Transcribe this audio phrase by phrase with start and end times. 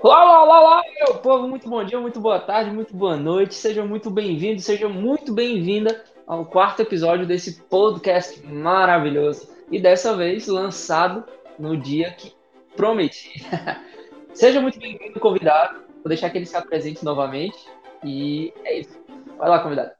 [0.00, 3.84] Olá, olá, olá, meu povo, muito bom dia, muito boa tarde, muito boa noite, sejam
[3.84, 11.24] muito bem-vindos, sejam muito bem-vinda ao quarto episódio desse podcast maravilhoso e dessa vez lançado
[11.58, 12.32] no dia que
[12.76, 13.44] prometi.
[14.32, 17.58] Seja muito bem-vindo, convidado, vou deixar que ele se apresente novamente
[18.04, 18.96] e é isso.
[19.36, 19.97] Vai lá, convidado.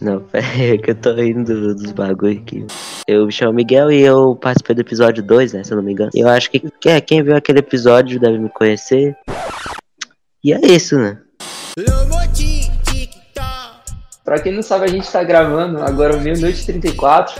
[0.00, 2.66] Não, aí, que eu tô indo dos bagulho aqui.
[3.06, 5.92] Eu me chamo Miguel e eu participei do episódio 2, né, se eu não me
[5.92, 6.10] engano.
[6.14, 9.16] Eu acho que é, quem viu aquele episódio deve me conhecer.
[10.42, 11.18] E é isso, né?
[14.24, 17.34] Pra quem não sabe, a gente tá gravando agora meia-noite 34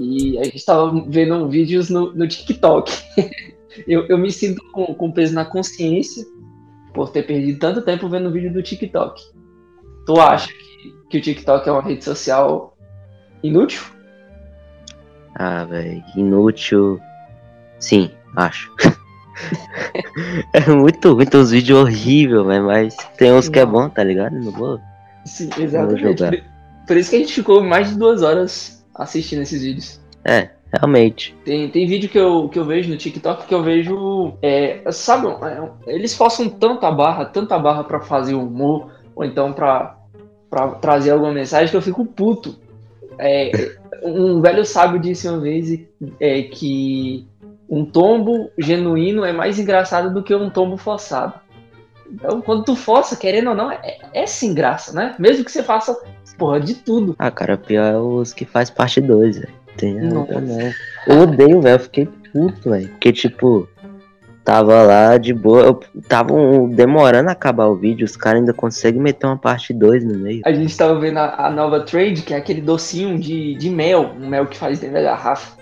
[0.00, 2.92] e a gente tava vendo vídeos no, no TikTok.
[3.86, 6.26] eu, eu me sinto com, com peso na consciência
[6.92, 9.22] por ter perdido tanto tempo vendo vídeo do TikTok.
[10.04, 10.69] Tu acha que,
[11.10, 12.76] que o TikTok é uma rede social
[13.42, 13.82] inútil?
[15.34, 17.00] Ah, velho, inútil.
[17.80, 18.72] Sim, acho.
[20.54, 24.04] é muito ruim, tem uns vídeos horríveis, véio, mas tem uns que é bom, tá
[24.04, 24.34] ligado?
[24.34, 24.80] Não vou.
[25.24, 26.22] Sim, exatamente.
[26.22, 26.44] Por,
[26.86, 30.00] por isso que a gente ficou mais de duas horas assistindo esses vídeos.
[30.24, 31.36] É, realmente.
[31.44, 34.34] Tem, tem vídeo que eu, que eu vejo no TikTok que eu vejo.
[34.42, 39.99] É, sabe, é, eles forçam tanta barra, tanta barra para fazer humor, ou então pra,
[40.50, 42.58] pra trazer alguma mensagem que eu fico puto.
[43.18, 43.52] É,
[44.02, 45.80] um velho sábio disse uma vez
[46.18, 47.26] é, que
[47.68, 51.34] um tombo genuíno é mais engraçado do que um tombo forçado.
[52.12, 55.14] Então, quando tu força, querendo ou não, é, é sem graça, né?
[55.16, 55.96] Mesmo que você faça,
[56.36, 57.14] porra, de tudo.
[57.16, 59.60] Ah, cara, pior é os que faz parte 2, velho.
[59.76, 59.96] Tem.
[61.06, 61.76] Eu odeio, velho.
[61.76, 62.88] Eu fiquei puto, velho.
[62.88, 63.68] Porque, tipo,
[64.44, 65.78] tava lá de boa.
[66.08, 66.34] Tava
[66.68, 68.04] demorando a acabar o vídeo.
[68.04, 70.42] Os caras ainda conseguem meter uma parte 2 no meio.
[70.44, 74.12] A gente tava vendo a, a, nova trade, que é aquele docinho de, de mel.
[74.18, 75.58] Um mel que faz dentro da garrafa.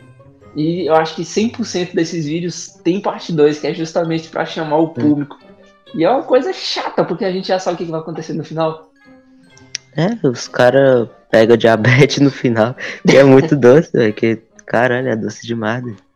[0.56, 4.78] E eu acho que 100% desses vídeos tem parte 2, que é justamente para chamar
[4.78, 4.88] o hum.
[4.88, 5.38] público.
[5.94, 8.44] E é uma coisa chata, porque a gente já sabe o que vai acontecer no
[8.44, 8.90] final.
[9.96, 14.12] É, os caras pegam diabetes no final, que é muito doce, velho.
[14.12, 15.82] Que, caralho, é doce demais.
[15.82, 16.07] Véio.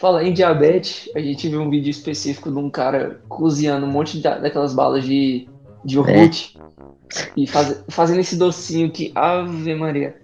[0.00, 4.16] Fala em diabetes, a gente viu um vídeo específico de um cara cozinhando um monte
[4.16, 5.46] de, daquelas balas de,
[5.84, 7.30] de iogurte é.
[7.36, 10.16] e faz, fazendo esse docinho que, ave Maria.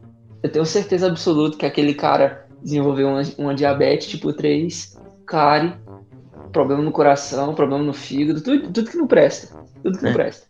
[0.42, 5.74] Eu tenho certeza absoluta que aquele cara desenvolveu uma, uma diabetes tipo 3, cárie,
[6.52, 9.62] problema no coração, problema no fígado, tudo, tudo que não presta.
[9.82, 10.14] Tudo que não é.
[10.14, 10.46] presta.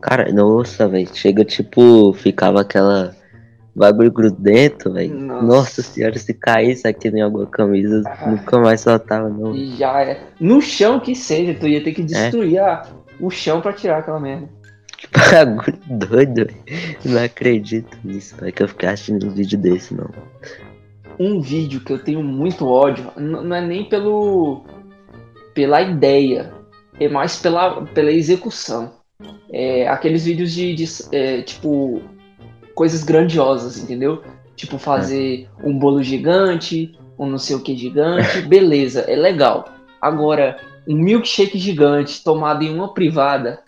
[0.00, 1.14] Cara, nossa, velho.
[1.14, 3.14] Chega tipo, ficava aquela
[3.76, 5.14] bagulho grudento, velho.
[5.14, 5.46] Nossa.
[5.46, 5.82] nossa.
[5.82, 8.30] senhora, se caísse aqui em alguma camisa, ah.
[8.30, 9.54] nunca mais soltava, não.
[9.54, 10.20] E já é.
[10.40, 12.60] No chão que seja, tu ia ter que destruir é?
[12.60, 12.82] a,
[13.20, 14.48] o chão pra tirar aquela merda.
[14.96, 16.56] Que bagulho doido, velho.
[17.04, 18.52] Não acredito nisso, velho.
[18.52, 20.08] Que eu fiquei assistindo um vídeo desse, não.
[21.18, 24.64] Um vídeo que eu tenho muito ódio, não é nem pelo
[25.54, 26.52] pela ideia,
[27.00, 28.92] é mais pela, pela execução.
[29.50, 32.02] É, aqueles vídeos de, de é, tipo
[32.76, 34.22] coisas grandiosas, entendeu?
[34.54, 35.66] Tipo fazer é.
[35.66, 39.70] um bolo gigante, um não sei o que gigante, beleza, é legal.
[40.00, 43.60] Agora, um milkshake gigante tomado em uma privada.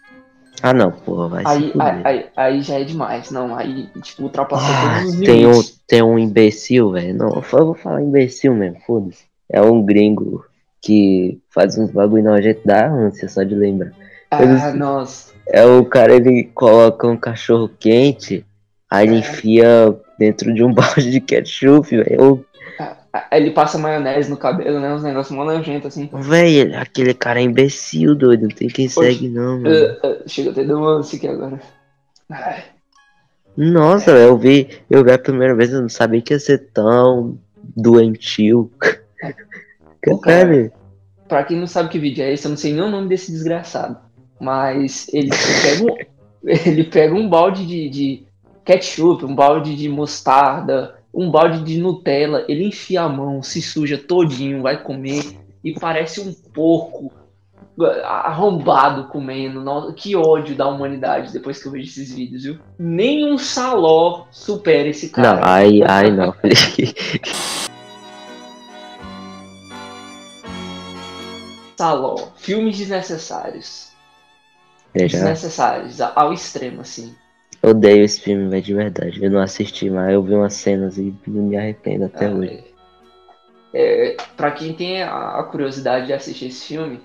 [0.62, 4.68] Ah não, porra, vai aí, aí, aí, aí, já é demais, não, aí tipo ultrapassou
[4.68, 8.78] ah, todos os tem Um, tem um imbecil, velho, não, eu vou falar imbecil mesmo,
[8.86, 9.24] foda-se.
[9.48, 10.44] É um gringo
[10.82, 13.92] que faz uns bagulho nojento da ânsia só de lembrar.
[14.30, 15.32] Ah, Eles, nossa.
[15.46, 18.44] É o cara, ele coloca um cachorro quente,
[18.90, 22.44] aí ele enfia dentro de um balde de ketchup, velho.
[23.32, 24.92] Ele passa maionese no cabelo, né?
[24.92, 26.08] Uns negócios mó nojentos assim.
[26.12, 28.42] Véi, aquele cara é imbecil, doido.
[28.42, 29.74] Não tem quem segue, não, mano.
[29.74, 31.60] Uh, uh, chega até deu uma aqui agora.
[32.30, 32.64] Ai.
[33.56, 34.26] Nossa, é.
[34.26, 37.38] eu vi, eu vi a primeira vez, eu não sabia que ia ser tão
[37.76, 38.70] doentio.
[40.06, 40.72] O cara,
[41.26, 43.32] pra quem não sabe que vídeo é esse, eu não sei nem o nome desse
[43.32, 43.98] desgraçado.
[44.40, 45.96] Mas ele pega um,
[46.48, 48.27] ele pega um balde de, de
[48.68, 53.96] ketchup, um balde de mostarda, um balde de Nutella, ele enfia a mão, se suja
[53.96, 55.24] todinho, vai comer
[55.64, 57.10] e parece um porco
[58.04, 59.62] arrombado comendo.
[59.62, 62.58] Nossa, que ódio da humanidade depois que eu vejo esses vídeos, viu?
[62.78, 65.36] Nem um saló supera esse cara.
[65.36, 66.34] Não, ai, ai não.
[71.78, 73.92] Saló, filmes desnecessários.
[74.92, 77.14] Desnecessários, ao extremo, assim.
[77.62, 79.24] Odeio esse filme, velho, de verdade.
[79.24, 82.64] Eu não assisti, mas eu vi umas cenas e não me arrependo até ah, hoje.
[83.74, 87.00] É, pra quem tem a curiosidade de assistir esse filme.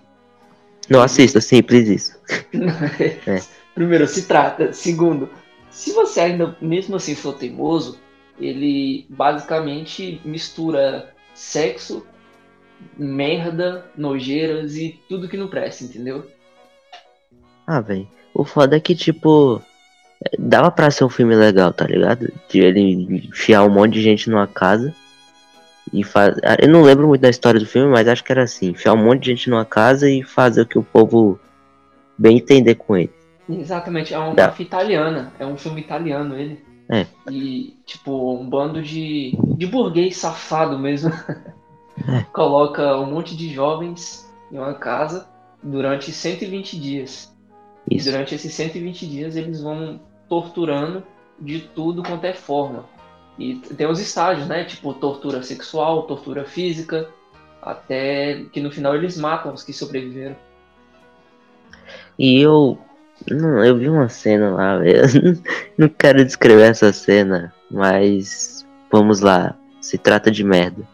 [0.89, 2.19] Não assista, simples isso.
[3.27, 3.41] é.
[3.73, 4.71] Primeiro, se trata.
[4.73, 5.29] Segundo,
[5.69, 7.99] se você ainda, mesmo assim, for teimoso,
[8.39, 12.05] ele basicamente mistura sexo
[12.97, 16.27] merda, nojeiras e tudo que não presta, entendeu?
[17.65, 18.07] Ah, velho.
[18.33, 19.61] O foda é que, tipo,
[20.37, 22.31] dava pra ser um filme legal, tá ligado?
[22.49, 22.81] De ele
[23.27, 24.93] enfiar um monte de gente numa casa
[25.91, 26.41] e fazer.
[26.59, 29.03] Eu não lembro muito da história do filme, mas acho que era assim: enfiar um
[29.03, 31.39] monte de gente numa casa e fazer o que o povo
[32.17, 33.11] bem entender com ele.
[33.49, 36.63] Exatamente, é uma máfia italiana, é um filme italiano ele.
[36.89, 37.05] É.
[37.29, 41.11] E, tipo, um bando de, de burguês safado mesmo.
[42.07, 42.23] É.
[42.31, 45.27] Coloca um monte de jovens em uma casa
[45.61, 47.33] durante 120 dias.
[47.89, 48.07] Isso.
[48.07, 49.99] E durante esses 120 dias eles vão
[50.33, 51.03] torturando
[51.39, 52.85] de tudo quanto é forma.
[53.37, 54.63] E tem os estágios, né?
[54.63, 57.07] Tipo, tortura sexual, tortura física,
[57.61, 60.35] até que no final eles matam os que sobreviveram.
[62.17, 62.79] E eu.
[63.29, 65.03] Não, eu vi uma cena lá, velho.
[65.77, 68.65] Não quero descrever essa cena, mas.
[68.91, 69.55] Vamos lá.
[69.81, 70.87] Se trata de merda.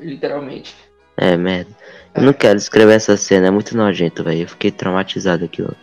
[0.00, 0.74] Literalmente.
[1.16, 1.70] É, merda.
[2.14, 4.42] Eu não quero descrever essa cena, é muito nojento, velho.
[4.42, 5.76] Eu fiquei traumatizado aquilo.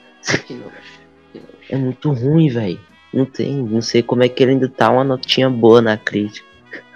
[0.45, 0.94] Que nojo.
[1.75, 2.79] É muito ruim, velho.
[3.13, 6.47] Não tem, não sei como é que ele ainda tá uma notinha boa na crítica.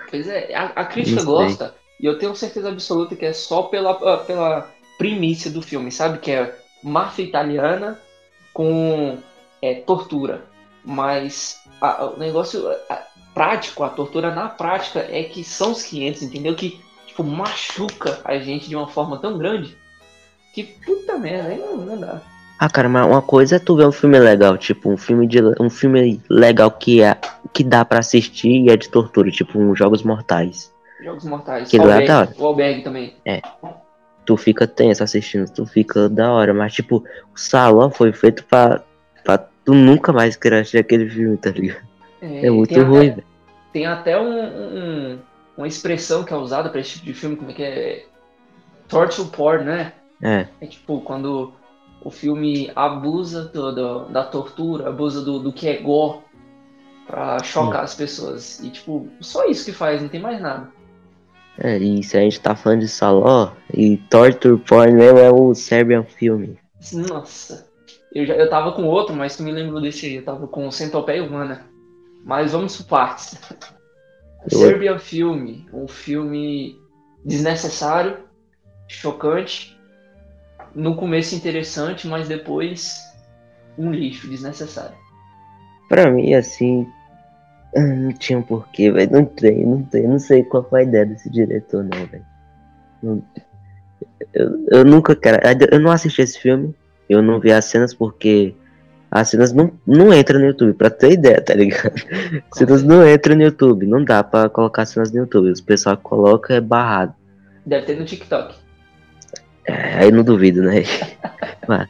[0.10, 3.92] Pois é, a, a crítica gosta, e eu tenho certeza absoluta que é só pela,
[3.92, 6.20] ah, pela primícia do filme, sabe?
[6.20, 8.00] Que é máfia italiana
[8.54, 9.18] com
[9.62, 10.46] é, tortura.
[10.84, 13.04] Mas a, o negócio a,
[13.34, 16.56] prático, a tortura na prática é que são os 500, entendeu?
[16.56, 19.78] Que tipo, machuca a gente de uma forma tão grande
[20.54, 22.22] que puta merda, aí não, não dá.
[22.60, 25.40] Ah, cara, mas uma coisa é tu ver um filme legal, tipo, um filme de
[25.62, 27.18] um filme legal que é
[27.54, 30.74] que dá para assistir e é de tortura, tipo, um Jogos Mortais.
[31.02, 31.70] Jogos Mortais.
[31.70, 32.34] Que é da hora.
[32.38, 33.16] O Albergue também.
[33.26, 33.42] É.
[34.26, 36.98] Tu fica tenso assistindo, tu fica da hora, mas tipo,
[37.34, 38.84] o salão foi feito pra,
[39.24, 41.88] pra tu nunca mais querer assistir aquele filme, tá ligado?
[42.22, 43.24] É, é muito ruim, velho.
[43.72, 45.20] Tem até um, um,
[45.58, 48.06] uma expressão que é usada pra esse tipo de filme, como é que é?
[48.90, 49.94] Torture porn, né?
[50.22, 50.48] É.
[50.60, 51.54] É tipo, quando
[52.02, 56.20] o filme abusa do, do, da tortura, abusa do, do que é gore
[57.06, 57.84] pra chocar Sim.
[57.84, 58.60] as pessoas.
[58.60, 60.70] E, tipo, só isso que faz, não tem mais nada.
[61.58, 65.54] É, e se a gente tá falando de Saló, e Torture Porn mesmo é o
[65.54, 66.58] Serbian Filme.
[66.94, 67.68] Nossa,
[68.14, 70.72] eu, já, eu tava com outro, mas tu me lembrou desse aí, eu tava com
[70.72, 71.66] Centopeia Humana.
[72.24, 73.38] Mas vamos por partes.
[74.48, 76.78] Serbian Filme, um filme
[77.26, 78.18] desnecessário,
[78.88, 79.79] chocante,
[80.76, 83.02] no começo interessante, mas depois
[83.78, 84.96] um lixo desnecessário.
[85.88, 86.88] Pra mim, assim,
[87.76, 89.12] não tinha um porquê, velho.
[89.12, 90.08] Não tem, não tem.
[90.08, 92.26] Não sei qual foi a ideia desse diretor, não, velho.
[94.34, 95.40] Eu, eu nunca quero.
[95.72, 96.76] Eu não assisti esse filme.
[97.08, 98.54] Eu não vi as cenas porque
[99.10, 101.96] as cenas não, não entram no YouTube, pra ter ideia, tá ligado?
[102.52, 103.88] As cenas não entram no YouTube.
[103.88, 105.50] Não dá pra colocar cenas no YouTube.
[105.50, 107.14] Os pessoal coloca é barrado.
[107.66, 108.56] Deve ter no TikTok.
[109.70, 110.84] É, aí não duvido, né?
[111.68, 111.88] mas,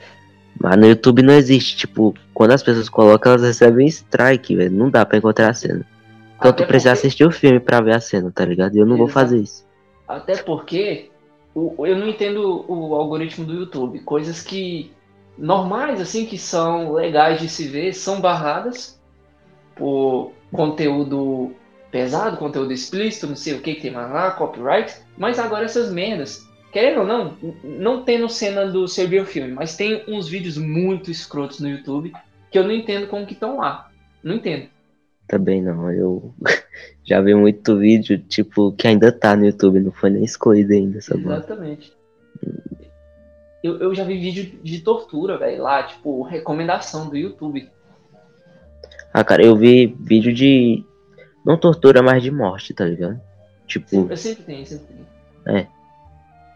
[0.60, 4.72] mas, no YouTube não existe, tipo, quando as pessoas colocam, elas recebem strike, velho.
[4.72, 5.86] Não dá pra encontrar a cena.
[6.38, 7.08] Então Até tu precisa porque...
[7.08, 8.76] assistir o filme pra ver a cena, tá ligado?
[8.76, 9.06] E eu não Exato.
[9.06, 9.66] vou fazer isso.
[10.08, 11.10] Até porque
[11.56, 14.00] o, eu não entendo o algoritmo do YouTube.
[14.00, 14.92] Coisas que
[15.38, 19.00] normais, assim, que são legais de se ver, são barradas
[19.76, 21.54] por conteúdo
[21.92, 24.96] pesado, conteúdo explícito, não sei o que que tem mais lá, copyright.
[25.18, 30.04] Mas agora essas merdas querendo ou não, não tendo cena do Serbian Filme, mas tem
[30.08, 32.14] uns vídeos muito escrotos no YouTube
[32.52, 33.92] que eu não entendo como que estão lá.
[34.24, 34.68] Não entendo.
[35.28, 36.34] Também não, eu
[37.06, 41.02] já vi muito vídeo, tipo, que ainda tá no YouTube, não foi nem excluído ainda,
[41.02, 41.22] sabe?
[41.22, 41.94] Exatamente.
[43.64, 47.70] Eu, eu já vi vídeo de tortura, velho, lá, tipo, recomendação do YouTube.
[49.14, 50.84] Ah, cara, eu vi vídeo de.
[51.46, 53.20] Não tortura, mas de morte, tá ligado?
[53.68, 54.08] Tipo.
[54.10, 55.58] Eu sempre tenho, sempre tenho.
[55.58, 55.68] É.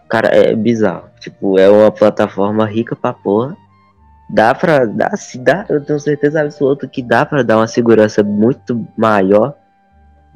[0.07, 1.09] Cara, é bizarro.
[1.19, 3.57] Tipo, é uma plataforma rica pra porra.
[4.29, 4.85] Dá pra.
[4.85, 9.55] Dá, se dá, eu tenho certeza absoluta que dá pra dar uma segurança muito maior.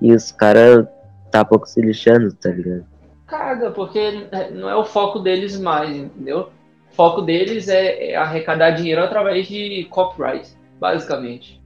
[0.01, 0.85] E os caras
[1.31, 2.85] tá pouco se lixando, tá ligado?
[3.25, 6.49] Caga, porque não é o foco deles mais, entendeu?
[6.91, 11.61] O foco deles é, é arrecadar dinheiro através de copyright, basicamente.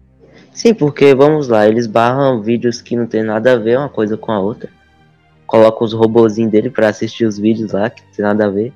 [0.52, 4.18] Sim, porque vamos lá, eles barram vídeos que não tem nada a ver uma coisa
[4.18, 4.70] com a outra
[5.52, 8.72] coloca os robozinhos dele para assistir os vídeos lá, que tem nada a ver.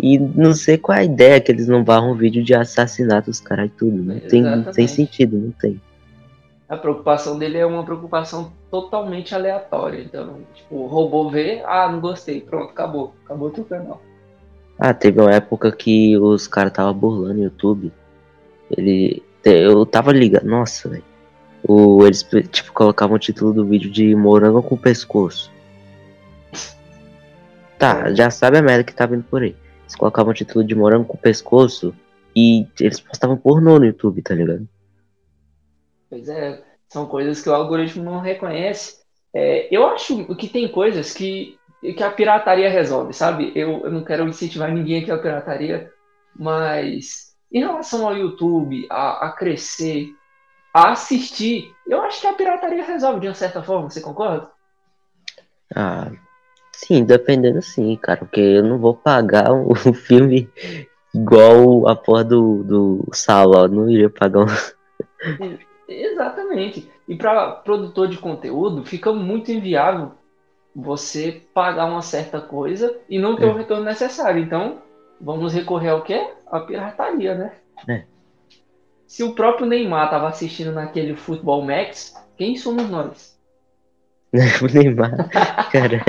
[0.00, 3.40] E não sei qual é a ideia que eles não barram vídeo de assassinato os
[3.40, 3.96] caras e tudo.
[3.96, 5.80] Não tem, não tem sentido, não tem.
[6.68, 10.02] A preocupação dele é uma preocupação totalmente aleatória.
[10.02, 13.14] Então, tipo, o robô vê, ah, não gostei, pronto, acabou.
[13.24, 14.02] Acabou teu canal.
[14.78, 17.90] Ah, teve uma época que os caras tava burlando o YouTube.
[18.70, 19.22] Ele.
[19.42, 20.44] Eu tava ligado.
[20.44, 21.04] Nossa, velho.
[22.04, 25.50] Eles, tipo, colocavam o título do vídeo de morango com pescoço.
[27.78, 29.56] Tá, já sabe a merda que tá vindo por aí.
[29.82, 31.94] Eles colocavam o título de morango com pescoço
[32.34, 34.68] e eles postavam pornô no YouTube, tá ligado?
[36.10, 38.98] Pois é, são coisas que o algoritmo não reconhece.
[39.32, 43.52] É, eu acho que tem coisas que, que a pirataria resolve, sabe?
[43.54, 45.92] Eu, eu não quero incentivar ninguém aqui a pirataria,
[46.34, 50.14] mas em relação ao YouTube, a, a crescer,
[50.74, 54.50] a assistir, eu acho que a pirataria resolve de uma certa forma, você concorda?
[55.74, 56.10] Ah,
[56.78, 60.48] sim, dependendo sim, cara, porque eu não vou pagar um, um filme
[61.14, 65.58] igual a porra do, do Sala, não iria pagar um.
[65.88, 66.88] Exatamente.
[67.08, 70.12] E para produtor de conteúdo, fica muito inviável
[70.74, 73.48] você pagar uma certa coisa e não ter é.
[73.48, 74.40] o retorno necessário.
[74.40, 74.78] Então,
[75.20, 76.30] vamos recorrer ao quê?
[76.46, 77.52] A pirataria, né?
[77.88, 78.04] É.
[79.06, 83.37] Se o próprio Neymar estava assistindo naquele Futebol Max, quem somos nós?
[84.62, 85.28] o Neymar,
[85.72, 86.04] cara.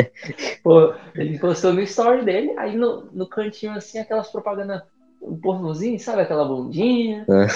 [0.63, 4.81] Pô, ele postou no story dele, aí no, no cantinho assim, aquelas propagandas,
[5.21, 6.21] um pornozinho, sabe?
[6.21, 7.25] Aquela bundinha.
[7.29, 7.47] Ah.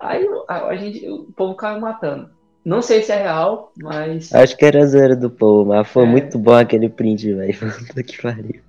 [0.00, 2.30] Aí a, a, gente, o povo caiu matando.
[2.64, 4.34] Não sei se é real, mas.
[4.34, 6.06] Acho que era zero do povo, mas foi é...
[6.06, 7.54] muito bom aquele print, velho.
[8.06, 8.60] que pariu.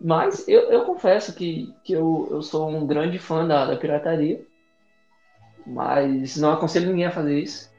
[0.00, 4.40] Mas eu, eu confesso que, que eu, eu sou um grande fã da, da pirataria.
[5.66, 7.70] Mas não aconselho ninguém a fazer isso.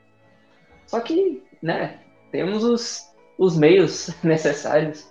[0.85, 2.00] Só que, né,
[2.31, 3.05] temos os,
[3.37, 5.05] os meios necessários.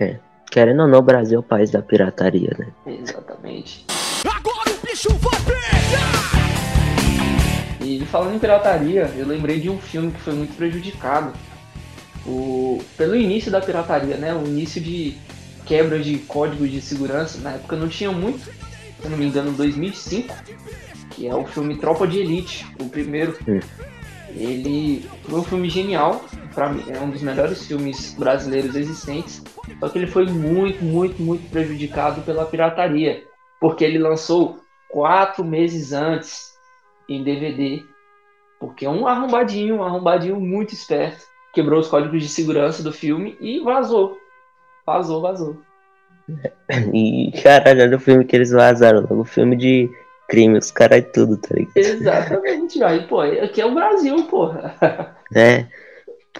[0.00, 0.18] É.
[0.50, 2.68] Querendo ou não, o Brasil é o país da pirataria, né?
[2.86, 3.84] Exatamente.
[4.24, 6.38] Agora o bicho vai pegar!
[7.84, 11.32] E falando em pirataria, eu lembrei de um filme que foi muito prejudicado
[12.26, 14.34] o, pelo início da pirataria, né?
[14.34, 15.16] O início de
[15.66, 17.38] quebra de código de segurança.
[17.40, 20.34] Na época não tinha muito, se eu não me engano, 2005,
[21.10, 23.36] que é o filme Tropa de Elite, o primeiro.
[23.46, 23.60] Hum.
[24.38, 29.42] Ele foi um filme genial, para mim é um dos melhores filmes brasileiros existentes.
[29.80, 33.24] Só que ele foi muito, muito, muito prejudicado pela pirataria,
[33.60, 36.52] porque ele lançou quatro meses antes
[37.08, 37.82] em DVD,
[38.60, 43.36] porque é um arrombadinho, um arrombadinho muito esperto, quebrou os códigos de segurança do filme
[43.40, 44.16] e vazou.
[44.86, 45.62] Vazou, vazou.
[46.92, 49.90] E caralho, olha o filme que eles vazaram, o filme de
[50.28, 51.76] crime, os caras e tudo, tá ligado?
[51.76, 54.76] Exatamente, aí, pô, aqui é o Brasil, porra.
[55.34, 55.66] É.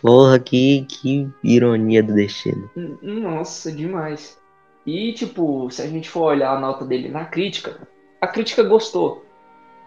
[0.00, 2.70] Porra, que, que ironia do destino.
[3.02, 4.40] Nossa, demais.
[4.86, 7.76] E, tipo, se a gente for olhar a nota dele na crítica,
[8.18, 9.26] a crítica gostou.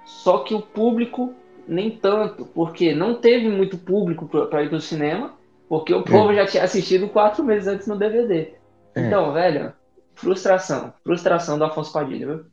[0.06, 1.34] Só que o público
[1.68, 5.34] nem tanto, porque não teve muito público para ir pro cinema,
[5.68, 6.36] porque o povo é.
[6.36, 8.54] já tinha assistido quatro meses antes no DVD.
[8.94, 9.08] É.
[9.08, 9.74] Então, velho,
[10.14, 10.94] frustração.
[11.04, 12.46] Frustração do Afonso Padilha, viu?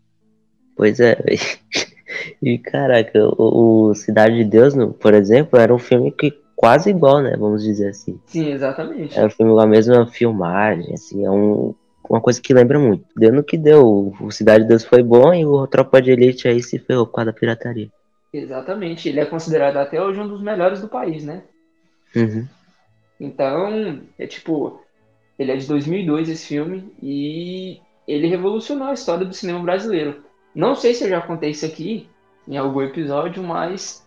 [0.79, 1.19] Pois é,
[2.41, 7.21] E caraca, o, o, Cidade de Deus, por exemplo, era um filme que quase igual,
[7.21, 7.37] né?
[7.37, 8.19] Vamos dizer assim.
[8.27, 9.17] Sim, exatamente.
[9.17, 11.75] Era um filme com a mesma filmagem, assim, é um,
[12.09, 13.05] uma coisa que lembra muito.
[13.17, 14.15] Deu no que deu.
[14.21, 17.21] O Cidade de Deus foi bom e o Tropa de Elite aí se ferrou com
[17.21, 17.91] a da pirataria.
[18.33, 19.09] Exatamente.
[19.09, 21.43] Ele é considerado até hoje um dos melhores do país, né?
[22.15, 22.47] Uhum.
[23.21, 24.81] Então, é tipo,
[25.39, 30.28] ele é de 2002 esse filme e ele revolucionou a história do cinema brasileiro.
[30.55, 32.09] Não sei se eu já contei isso aqui
[32.47, 34.07] em algum episódio, mas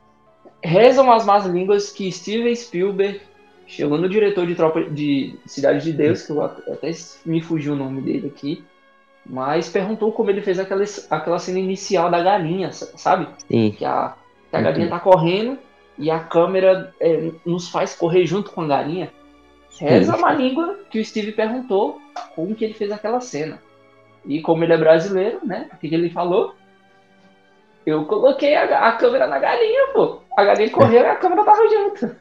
[0.64, 3.22] rezam as más línguas que Steven Spielberg
[3.72, 6.92] Chegou no diretor de Tropa de Cidade de Deus, que eu até
[7.26, 8.62] me fugiu o nome dele aqui,
[9.26, 13.30] mas perguntou como ele fez aquela, aquela cena inicial da galinha, sabe?
[13.48, 13.72] Sim.
[13.72, 14.14] Que a,
[14.50, 15.58] que a galinha tá correndo
[15.98, 19.10] e a câmera é, nos faz correr junto com a galinha.
[19.80, 21.98] Reza uma língua que o Steve perguntou
[22.36, 23.62] como que ele fez aquela cena.
[24.26, 25.68] E como ele é brasileiro, né?
[25.74, 26.56] O que, que ele falou?
[27.86, 30.22] Eu coloquei a, a câmera na galinha, pô.
[30.38, 32.16] A galinha correu e a câmera tava junto.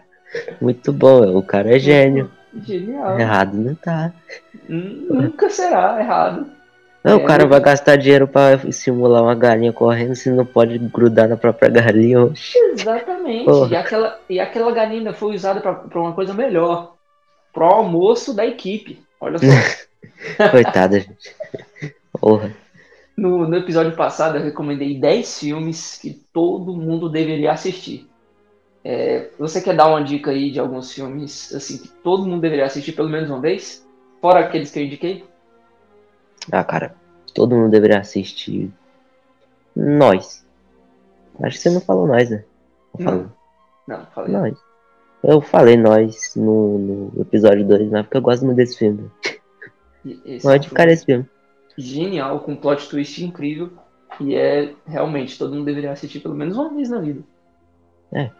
[0.60, 2.30] Muito bom, o cara é gênio.
[2.62, 3.18] Genial.
[3.18, 4.12] Errado não tá.
[4.68, 6.46] Nunca será errado.
[7.04, 10.76] Não, é, o cara vai gastar dinheiro pra simular uma galinha correndo se não pode
[10.78, 12.32] grudar na própria galinha.
[12.72, 13.70] Exatamente.
[13.70, 16.94] E aquela, e aquela galinha foi usada pra uma coisa melhor.
[17.52, 19.00] Pro almoço da equipe.
[19.20, 19.46] Olha só.
[20.50, 21.34] Coitada, gente.
[22.20, 22.54] Porra.
[23.16, 28.08] No, no episódio passado eu recomendei 10 filmes que todo mundo deveria assistir.
[28.84, 32.66] É, você quer dar uma dica aí de alguns filmes assim que todo mundo deveria
[32.66, 33.84] assistir pelo menos uma vez?
[34.20, 35.24] Fora aqueles que eu indiquei?
[36.52, 36.94] Ah, cara,
[37.34, 38.70] todo mundo deveria assistir.
[39.74, 40.46] Nós.
[41.42, 42.44] Acho que você não falou nós, né?
[42.98, 43.30] Não,
[43.86, 44.32] não, falei.
[44.32, 44.58] Nós.
[45.22, 49.10] Eu falei nós no, no episódio 2, mas porque eu gosto muito desse filme.
[50.42, 51.26] Pode ficar esse filme.
[51.76, 53.70] Genial, com um plot twist incrível.
[54.20, 57.22] E é realmente, todo mundo deveria assistir pelo menos uma vez na vida.
[58.12, 58.30] É.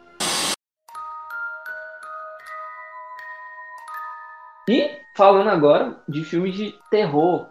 [4.68, 7.46] E falando agora de filmes de terror,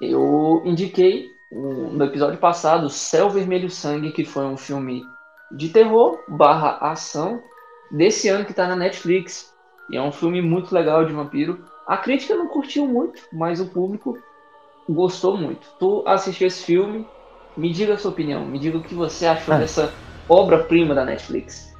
[0.00, 5.04] eu indiquei no episódio passado, Céu Vermelho Sangue, que foi um filme
[5.50, 7.42] de terror barra ação
[7.90, 9.52] desse ano que tá na Netflix.
[9.90, 11.64] E é um filme muito legal de vampiro.
[11.90, 14.16] A crítica não curtiu muito, mas o público
[14.88, 15.66] gostou muito.
[15.76, 17.04] Tu assistiu esse filme?
[17.56, 19.58] Me diga a sua opinião, me diga o que você achou ah.
[19.58, 19.92] dessa
[20.28, 21.74] obra-prima da Netflix.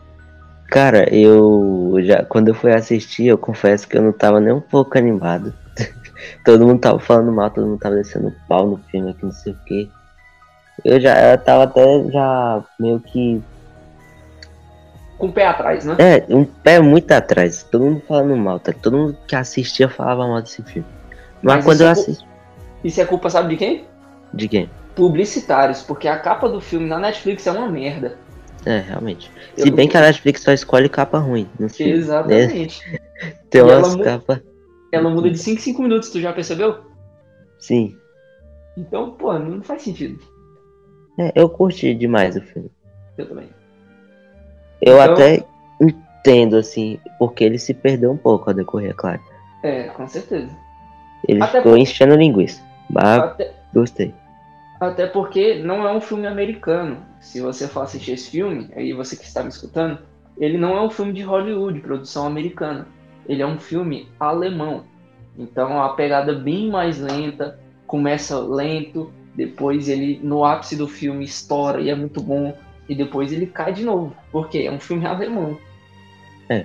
[0.66, 4.60] Cara, eu já quando eu fui assistir, eu confesso que eu não tava nem um
[4.60, 5.54] pouco animado.
[6.44, 9.52] todo mundo tava falando mal, todo mundo tava descendo pau no filme, aqui não sei
[9.52, 9.88] o que.
[10.84, 13.40] Eu já eu tava até já meio que.
[15.20, 15.96] Com o pé atrás, né?
[15.98, 17.62] É, um pé muito atrás.
[17.62, 18.72] Todo mundo falando mal, tá?
[18.72, 20.88] Todo mundo que assistia falava mal desse filme.
[21.42, 22.26] Mas, Mas quando eu é assisti.
[22.82, 23.84] Isso é culpa, sabe de quem?
[24.32, 24.70] De quem?
[24.96, 28.16] Publicitários, porque a capa do filme na Netflix é uma merda.
[28.64, 29.30] É, realmente.
[29.56, 31.48] Eu Se bem que a Netflix só escolhe capa ruim.
[31.78, 32.90] Exatamente.
[32.90, 32.98] Né?
[33.50, 34.40] Tem umas capas.
[34.90, 36.78] Ela muda de 5 em 5 minutos, tu já percebeu?
[37.58, 37.94] Sim.
[38.76, 40.18] Então, pô, não faz sentido.
[41.18, 42.70] É, eu curti demais o filme.
[43.18, 43.59] Eu também.
[44.80, 45.12] Eu então...
[45.12, 45.44] até
[45.80, 49.20] entendo, assim, porque ele se perdeu um pouco ao decorrer, é claro.
[49.62, 50.50] É, com certeza.
[51.26, 51.78] Ele até ficou por...
[51.78, 52.62] enchendo linguiça.
[52.88, 53.52] Mas até...
[53.74, 54.14] gostei.
[54.80, 56.98] Até porque não é um filme americano.
[57.20, 59.98] Se você for assistir esse filme, aí você que está me escutando,
[60.38, 62.86] ele não é um filme de Hollywood, produção americana
[63.30, 64.84] ele é um filme alemão.
[65.38, 71.80] Então a pegada bem mais lenta, começa lento, depois ele no ápice do filme estoura
[71.80, 72.52] e é muito bom
[72.90, 75.56] e depois ele cai de novo, porque é um filme alemão.
[76.48, 76.64] É.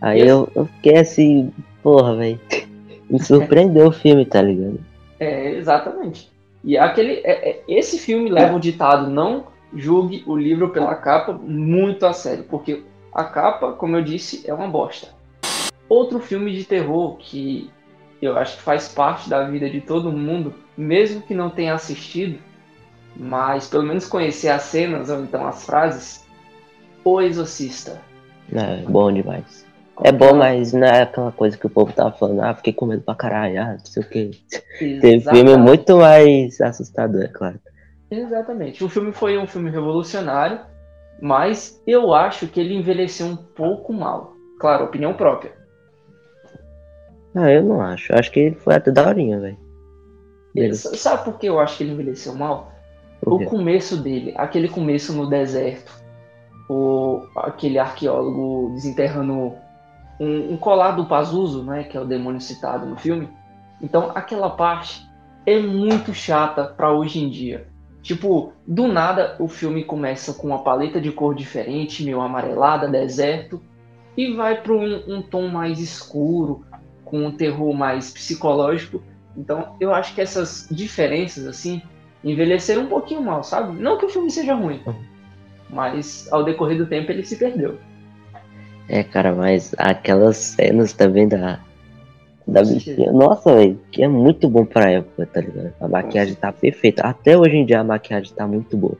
[0.00, 1.52] Aí eu, eu fiquei assim,
[1.84, 2.40] porra, velho.
[3.08, 4.80] Me surpreendeu o filme, tá ligado?
[5.20, 6.28] É, exatamente.
[6.64, 11.32] E aquele, é, é, esse filme leva o ditado não julgue o livro pela capa
[11.32, 12.82] muito a sério, porque
[13.14, 15.14] a capa, como eu disse, é uma bosta.
[15.88, 17.70] Outro filme de terror que
[18.20, 22.40] eu acho que faz parte da vida de todo mundo, mesmo que não tenha assistido,
[23.16, 26.24] mas pelo menos conhecer as cenas ou então as frases,
[27.04, 28.00] O Exorcista.
[28.52, 29.66] É, bom demais.
[30.02, 32.86] É bom, mas não é aquela coisa que o povo tava falando, ah, fiquei com
[32.86, 34.30] medo pra caralho, ah, não sei o que.
[35.00, 37.60] Tem filme muito mais assustador, é claro.
[38.10, 38.82] Exatamente.
[38.82, 40.60] O filme foi um filme revolucionário
[41.20, 44.34] mas eu acho que ele envelheceu um pouco mal.
[44.58, 45.52] Claro, opinião própria.
[47.34, 48.14] Ah, eu não acho.
[48.14, 50.74] Acho que ele foi até daorinha, velho.
[50.74, 52.72] Sabe por que eu acho que ele envelheceu mal?
[53.24, 55.92] O começo dele, aquele começo no deserto,
[56.68, 59.54] o, aquele arqueólogo desenterrando
[60.18, 63.28] um, um colar do Pazuzu, né, que é o demônio citado no filme.
[63.80, 65.06] Então, aquela parte
[65.46, 67.66] é muito chata para hoje em dia.
[68.02, 73.60] Tipo, do nada o filme começa com uma paleta de cor diferente, meio amarelada, deserto,
[74.16, 76.64] e vai para um, um, tom mais escuro,
[77.04, 79.02] com um terror mais psicológico.
[79.36, 81.82] Então, eu acho que essas diferenças, assim,
[82.24, 83.80] envelheceram um pouquinho mal, sabe?
[83.80, 84.80] Não que o filme seja ruim,
[85.68, 87.78] mas ao decorrer do tempo ele se perdeu.
[88.88, 91.60] É, cara, mas aquelas cenas também da,
[92.46, 93.12] da bichinha.
[93.12, 95.72] Nossa, velho, que é muito bom pra época, tá ligado?
[95.80, 97.02] A maquiagem tá perfeita.
[97.02, 98.98] Até hoje em dia a maquiagem tá muito boa.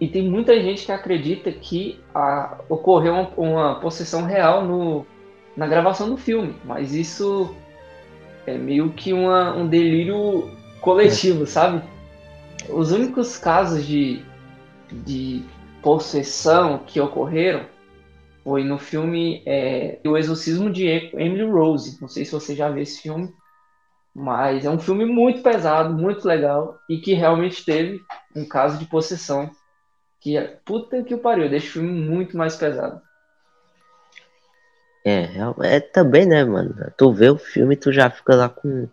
[0.00, 5.04] E tem muita gente que acredita que a, ocorreu uma, uma possessão real no,
[5.56, 7.52] na gravação do filme, mas isso
[8.46, 10.48] é meio que uma, um delírio
[10.80, 11.46] coletivo, é.
[11.46, 11.82] sabe?
[12.68, 14.24] Os únicos casos de,
[14.90, 15.44] de
[15.82, 17.66] possessão que ocorreram
[18.42, 22.00] foi no filme é, O Exorcismo de Emily Rose.
[22.00, 23.32] Não sei se você já viu esse filme,
[24.14, 28.00] mas é um filme muito pesado, muito legal e que realmente teve
[28.34, 29.50] um caso de possessão.
[30.20, 33.00] Que é, puta que o pariu, deixa o filme muito mais pesado.
[35.04, 35.28] É,
[35.62, 36.74] é também, né, mano?
[36.96, 38.88] Tu vê o filme tu já fica lá com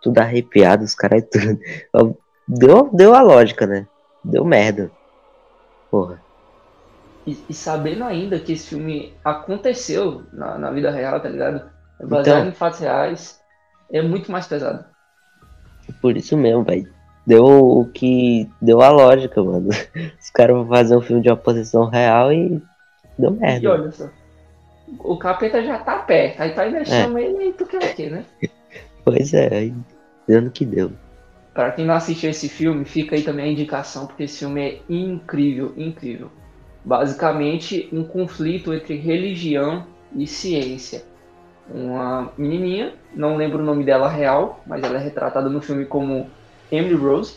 [0.00, 2.16] tudo arrepiado, os caras tudo.
[2.52, 3.86] Deu, deu a lógica, né?
[4.24, 4.90] Deu merda.
[5.88, 6.20] Porra.
[7.24, 11.70] E, e, sabendo ainda que esse filme aconteceu na, na vida real, tá ligado?
[12.00, 13.40] É baseado então, em fatos reais,
[13.92, 14.84] é muito mais pesado.
[16.00, 16.92] Por isso mesmo, velho.
[17.24, 18.50] Deu o que.
[18.60, 19.68] Deu a lógica, mano.
[20.18, 22.60] Os caras vão fazer um filme de uma posição real e.
[23.16, 23.64] Deu merda.
[23.64, 24.08] E olha só.
[24.98, 26.40] O capeta já tá perto.
[26.40, 26.84] Aí tu ainda é.
[26.84, 28.24] chama ele e tu quer o quê, né?
[29.02, 29.74] Pois é, aí
[30.28, 30.92] dando que deu.
[31.60, 34.80] Para quem não assistiu esse filme, fica aí também a indicação, porque esse filme é
[34.88, 36.30] incrível, incrível
[36.82, 39.84] basicamente um conflito entre religião
[40.16, 41.04] e ciência.
[41.68, 46.30] Uma menininha, não lembro o nome dela real, mas ela é retratada no filme como
[46.72, 47.36] Emily Rose.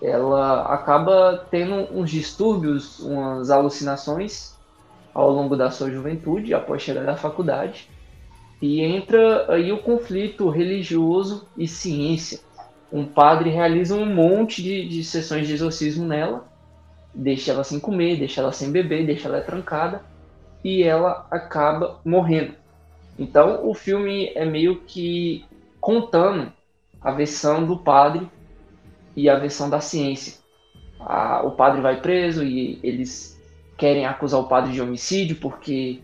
[0.00, 4.56] Ela acaba tendo uns distúrbios, umas alucinações
[5.12, 7.90] ao longo da sua juventude, após chegar da faculdade.
[8.62, 12.40] E entra aí o conflito religioso e ciência.
[12.92, 16.46] Um padre realiza um monte de, de sessões de exorcismo nela,
[17.14, 20.02] deixa ela sem comer, deixa ela sem beber, deixa ela trancada
[20.62, 22.54] e ela acaba morrendo.
[23.18, 25.44] Então o filme é meio que
[25.80, 26.52] contando
[27.00, 28.28] a versão do padre
[29.16, 30.40] e a versão da ciência.
[31.44, 33.40] o padre vai preso e eles
[33.76, 36.00] querem acusar o padre de homicídio porque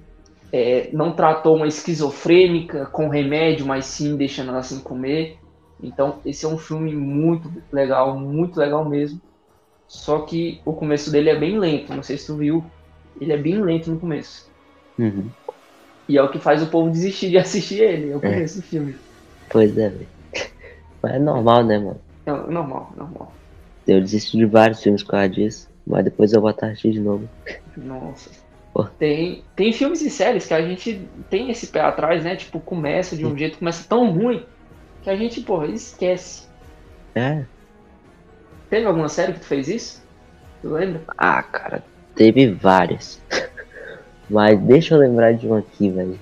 [0.52, 5.38] é, não tratou uma esquizofrênica com remédio, mas sim deixando ela sem comer.
[5.82, 9.20] Então, esse é um filme muito legal, muito legal mesmo.
[9.86, 12.64] Só que o começo dele é bem lento, não sei se tu viu.
[13.20, 14.50] Ele é bem lento no começo.
[14.98, 15.30] Uhum.
[16.08, 18.46] E é o que faz o povo desistir de assistir ele, é o é.
[18.46, 18.94] filme.
[19.50, 20.08] Pois é, velho.
[21.02, 22.00] Mas é normal, né, mano?
[22.26, 23.32] É normal, normal.
[23.86, 27.28] Eu desisti de vários filmes por causa disso, mas depois eu vou assistir de novo.
[27.76, 28.30] Nossa.
[28.98, 32.36] Tem, tem filmes e séries que a gente tem esse pé atrás, né?
[32.36, 33.38] Tipo, começa de um Sim.
[33.38, 34.44] jeito, começa tão ruim
[35.08, 36.46] que a gente, porra, esquece.
[37.14, 37.44] É.
[38.68, 40.02] Teve alguma série que tu fez isso?
[40.60, 41.02] Tu lembra?
[41.16, 41.82] Ah, cara,
[42.14, 43.20] teve várias.
[44.28, 46.18] Mas deixa eu lembrar de uma aqui, velho.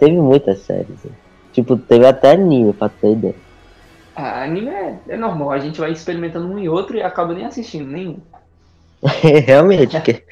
[0.00, 1.04] Teve muitas séries.
[1.04, 1.12] Né?
[1.52, 3.36] Tipo, teve até anime, pra ter ideia.
[4.16, 7.44] Ah, anime é, é normal, a gente vai experimentando um e outro e acaba nem
[7.44, 8.18] assistindo nenhum.
[9.46, 10.24] Realmente, porque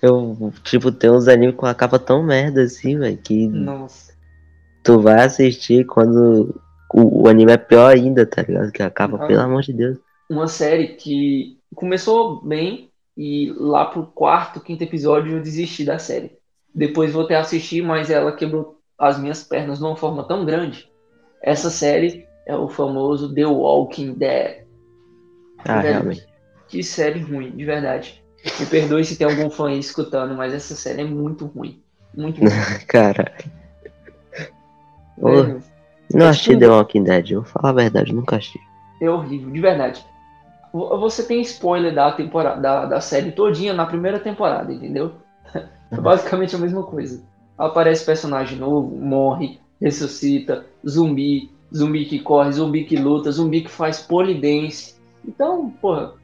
[0.00, 3.48] eu, tipo, tem uns animes com a capa tão merda assim, velho, que.
[3.48, 4.13] Nossa.
[4.84, 6.54] Tu vai assistir quando
[6.92, 8.70] o, o, anime é pior ainda, tá ligado?
[8.70, 9.98] Que a capa, ah, pelo amor de Deus.
[10.30, 16.36] Uma série que começou bem e lá pro quarto, quinto episódio eu desisti da série.
[16.74, 20.88] Depois voltei a assistir, mas ela quebrou as minhas pernas de uma forma tão grande.
[21.42, 24.64] Essa série é o famoso The Walking Dead.
[25.64, 26.26] Ah, realmente.
[26.68, 28.22] Que série ruim, de verdade.
[28.60, 31.82] Me perdoe se tem algum fã aí escutando, mas essa série é muito ruim.
[32.14, 32.50] Muito ruim.
[32.86, 33.32] Cara.
[35.18, 35.56] É,
[36.12, 38.60] não achei The Walking Dead, eu vou falar a verdade, nunca achei.
[39.00, 40.04] É horrível, de verdade.
[40.72, 45.12] Você tem spoiler da temporada da, da série todinha na primeira temporada, entendeu?
[45.90, 47.22] É basicamente a mesma coisa.
[47.56, 54.00] Aparece personagem novo, morre, ressuscita, zumbi, zumbi que corre, zumbi que luta, zumbi que faz
[54.00, 54.96] polidense.
[55.26, 56.14] Então, porra,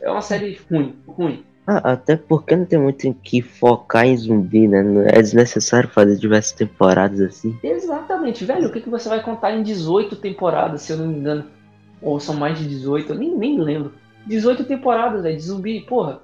[0.00, 1.44] é uma série ruim, ruim.
[1.66, 4.82] Ah, até porque não tem muito em que focar em zumbi, né?
[5.08, 7.58] É desnecessário fazer diversas temporadas assim.
[7.62, 8.68] Exatamente, velho.
[8.68, 11.44] O que, que você vai contar em 18 temporadas, se eu não me engano?
[12.02, 13.92] Ou são mais de 18, eu nem, nem lembro.
[14.26, 16.20] 18 temporadas, velho, de zumbi, porra.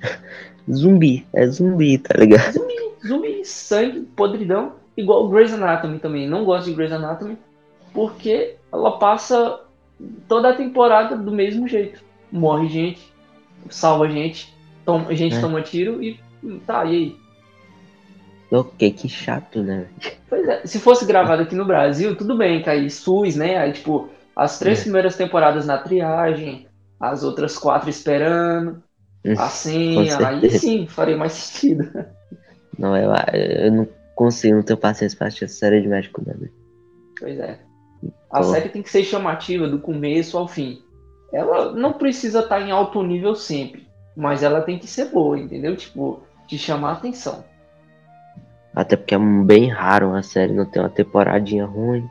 [0.70, 2.52] zumbi, é zumbi, tá ligado?
[2.52, 2.74] Zumbi,
[3.06, 4.74] zumbi, sangue, podridão.
[4.96, 6.28] Igual Grey's Anatomy também.
[6.28, 7.38] Não gosto de Grey's Anatomy
[7.92, 9.60] porque ela passa
[10.28, 13.12] toda a temporada do mesmo jeito morre gente,
[13.70, 15.40] salva gente, toma, gente é.
[15.40, 16.18] toma tiro e
[16.66, 17.16] tá, e aí?
[18.50, 19.86] Ok, que chato, né?
[20.28, 23.58] Pois é, se fosse gravado aqui no Brasil, tudo bem, que aí SUS, né?
[23.58, 24.82] Aí, tipo, as três é.
[24.82, 26.66] primeiras temporadas na triagem,
[26.98, 28.82] as outras quatro esperando,
[29.24, 31.90] hum, a senha, aí sim, faria mais sentido.
[32.78, 36.34] Não, eu, eu não consigo, não tenho paciência pra assistir série de médico, né?
[37.18, 37.58] Pois é.
[38.30, 38.44] A Pô.
[38.44, 40.82] série tem que ser chamativa do começo ao fim
[41.32, 43.86] ela não precisa estar tá em alto nível sempre,
[44.16, 45.76] mas ela tem que ser boa, entendeu?
[45.76, 47.44] Tipo, te chamar a atenção.
[48.74, 52.08] Até porque é bem raro uma série não ter uma temporadinha ruim.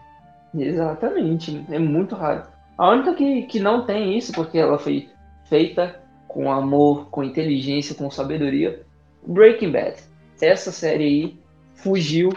[0.54, 2.44] Exatamente, é muito raro.
[2.78, 5.10] A única que, que não tem isso, porque ela foi
[5.46, 8.82] feita com amor, com inteligência, com sabedoria,
[9.26, 9.96] Breaking Bad.
[10.40, 11.40] Essa série aí
[11.74, 12.30] fugiu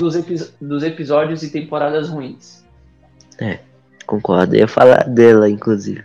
[0.00, 2.64] dos, epi dos episódios e temporadas ruins.
[3.38, 3.60] É,
[4.06, 4.54] concordo.
[4.54, 6.04] Eu ia falar dela, inclusive.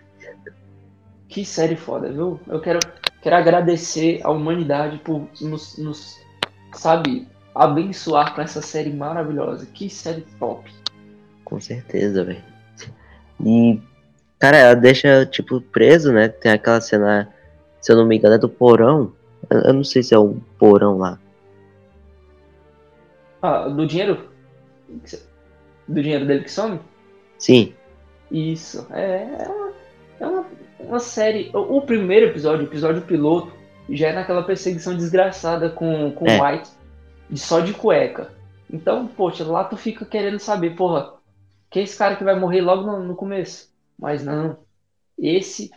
[1.31, 2.37] Que série foda, viu?
[2.45, 2.79] Eu quero,
[3.21, 6.19] quero agradecer à humanidade por nos, nos
[6.73, 9.65] sabe, abençoar com essa série maravilhosa.
[9.65, 10.69] Que série top.
[11.45, 12.43] Com certeza, velho.
[13.45, 13.79] E,
[14.37, 16.27] cara, ela deixa, tipo, preso, né?
[16.27, 17.33] Tem aquela cena,
[17.79, 19.13] se eu não me engano, é do porão.
[19.49, 21.17] Eu não sei se é um porão lá.
[23.41, 24.29] Ah, do dinheiro?
[25.87, 26.77] Do dinheiro dele que some?
[27.37, 27.73] Sim.
[28.29, 28.85] Isso.
[28.91, 29.73] É, é uma,
[30.19, 31.51] é uma uma série.
[31.53, 33.51] O, primeiro episódio, o episódio piloto,
[33.89, 36.41] já é naquela perseguição desgraçada com, com é.
[36.41, 36.69] White,
[37.35, 38.31] só de cueca.
[38.71, 41.13] Então, poxa, lá tu fica querendo saber, porra,
[41.69, 43.69] que é esse cara que vai morrer logo no, no começo.
[43.97, 44.57] Mas não.
[45.17, 45.71] Esse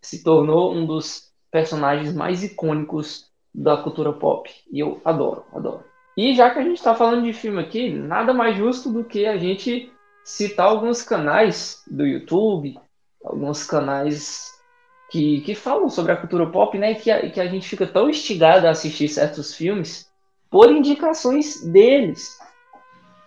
[0.00, 4.50] se tornou um dos personagens mais icônicos da cultura pop.
[4.70, 5.84] E eu adoro, adoro.
[6.16, 9.26] E já que a gente está falando de filme aqui, nada mais justo do que
[9.26, 9.92] a gente
[10.24, 12.78] citar alguns canais do YouTube,
[13.24, 14.52] alguns canais
[15.10, 16.94] que, que falam sobre a cultura pop, né?
[16.94, 20.10] Que a, que a gente fica tão instigado a assistir certos filmes
[20.50, 22.38] por indicações deles.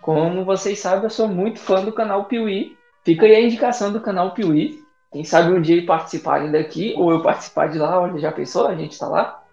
[0.02, 2.78] Como vocês sabem, eu sou muito fã do canal Piuí.
[3.04, 4.82] Fica aí a indicação do canal Piuí.
[5.12, 8.68] Quem sabe um dia participarem daqui, ou eu participar de lá, olha, já pensou?
[8.68, 9.44] A gente tá lá?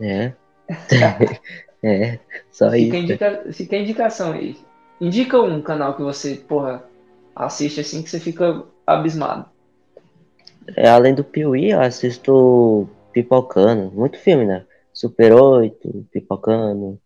[0.00, 0.32] É.
[1.82, 2.18] é,
[2.50, 2.96] só fica isso.
[2.96, 4.56] Indica, fica a indicação aí.
[5.00, 6.84] Indica um canal que você, porra,
[7.36, 9.46] assiste assim que você fica abismado.
[10.76, 13.90] É, além do Piuí, eu assisto Pipocano.
[13.90, 14.64] Muito filme, né?
[14.92, 16.98] Super 8, Pipocano.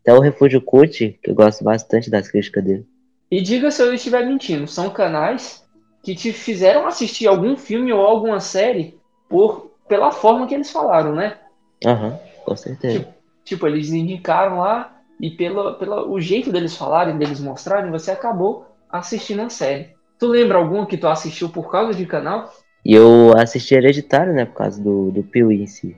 [0.00, 2.86] Até o Refúgio Cult, que eu gosto bastante das críticas dele.
[3.30, 5.66] E diga se eu estiver mentindo, são canais
[6.02, 8.96] que te fizeram assistir algum filme ou alguma série
[9.28, 11.38] por pela forma que eles falaram, né?
[11.84, 13.00] Aham, uhum, com certeza.
[13.00, 18.10] Tipo, tipo, eles indicaram lá e pelo, pelo o jeito deles falarem, deles mostrarem, você
[18.10, 19.95] acabou assistindo a série.
[20.18, 22.52] Tu lembra alguma que tu assistiu por causa de canal?
[22.84, 24.44] E eu assisti Hereditário, né?
[24.44, 25.96] Por causa do, do Piuí em si.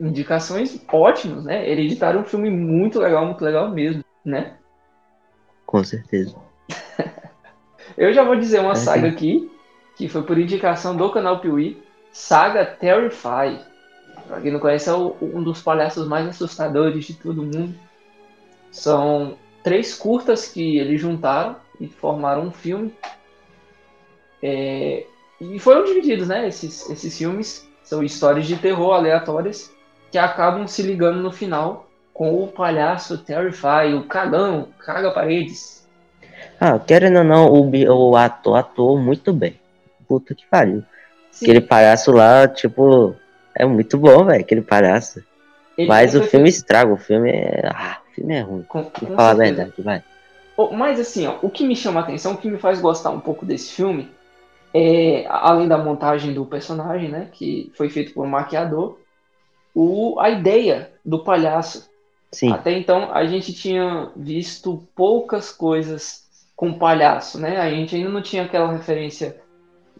[0.00, 1.68] Indicações ótimas, né?
[1.68, 4.54] Hereditário é um filme muito legal, muito legal mesmo, né?
[5.66, 6.34] Com certeza.
[7.96, 9.14] eu já vou dizer uma é saga sim.
[9.14, 9.50] aqui,
[9.96, 13.60] que foi por indicação do canal Piuí, Saga Terrify.
[14.26, 17.74] Pra quem não conhece, é um dos palhaços mais assustadores de todo mundo.
[18.70, 22.92] São três curtas que eles juntaram e formaram um filme.
[24.42, 25.04] É,
[25.40, 26.48] e foram divididos, né?
[26.48, 29.72] Esses, esses filmes são histórias de terror aleatórias
[30.10, 35.88] que acabam se ligando no final com o palhaço Terrify, o cagão, caga paredes.
[36.60, 39.58] Ah, querendo ou não, o, o ator atuou muito bem.
[40.06, 40.84] Puta que pariu.
[41.30, 41.46] Sim.
[41.46, 43.16] Aquele palhaço lá, tipo,
[43.54, 45.24] é muito bom, velho, aquele palhaço.
[45.76, 47.62] Ele Mas o filme estraga, o filme é.
[47.72, 48.62] Ah, o filme é ruim.
[48.68, 50.02] Com, com falar a verdade, vai.
[50.72, 53.20] Mas assim, ó, o que me chama a atenção, o que me faz gostar um
[53.20, 54.10] pouco desse filme,
[54.74, 58.98] é, além da montagem do personagem, né, que foi feito por um maquiador,
[59.74, 61.90] o, a ideia do palhaço.
[62.30, 62.50] Sim.
[62.50, 66.22] Até então a gente tinha visto poucas coisas
[66.56, 67.58] com palhaço, né?
[67.58, 69.36] A gente ainda não tinha aquela referência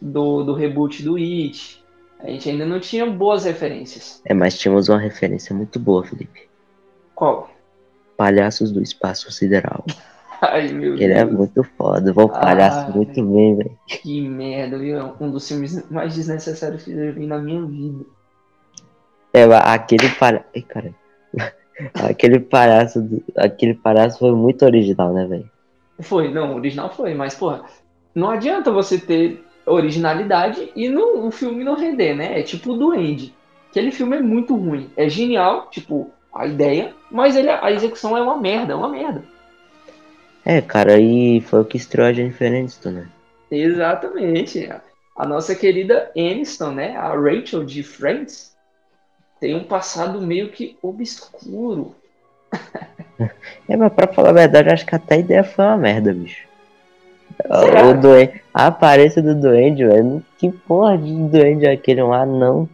[0.01, 1.83] do, do reboot do It.
[2.21, 4.23] A gente ainda não tinha boas referências.
[4.25, 6.49] É, mas tínhamos uma referência muito boa, Felipe.
[7.15, 7.51] Qual?
[8.17, 9.85] Palhaços do Espaço Sideral.
[10.43, 11.21] Ai, meu Ele é Deus.
[11.21, 13.79] é muito foda, vou palhaço Ai, muito bem, velho.
[13.87, 14.99] Que merda, viu?
[14.99, 18.05] É um dos filmes mais desnecessários que eu vi na minha vida.
[19.33, 20.45] É, aquele palhaço.
[20.67, 20.93] Cara.
[21.95, 23.01] aquele palhaço.
[23.01, 23.23] Do...
[23.37, 25.49] Aquele palhaço foi muito original, né, velho?
[26.01, 27.63] Foi, não, original foi, mas, porra,
[28.13, 32.41] não adianta você ter originalidade e no, o filme não render, né?
[32.41, 33.33] É tipo o Duende.
[33.71, 34.91] Aquele filme é muito ruim.
[34.97, 39.23] É genial, tipo, a ideia, mas ele, a execução é uma merda, é uma merda.
[40.45, 43.09] É, cara, e foi o que estreou a Jennifer Aniston, né?
[43.51, 44.69] Exatamente.
[45.17, 46.97] A nossa querida Aniston, né?
[46.97, 48.53] A Rachel de Friends,
[49.39, 51.95] tem um passado meio que obscuro.
[53.69, 56.47] é, mas pra falar a verdade, acho que até a ideia foi uma merda, bicho.
[57.49, 60.25] O duende, a aparência do duende, velho.
[60.39, 62.03] Que porra de duende é aquele?
[62.03, 62.69] Um anão.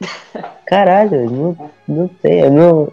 [0.66, 2.92] Caralho, não, não tem, não,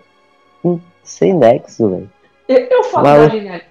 [0.64, 2.10] não sem nexo, velho.
[2.48, 3.44] Eu, eu falo mas...
[3.44, 3.62] da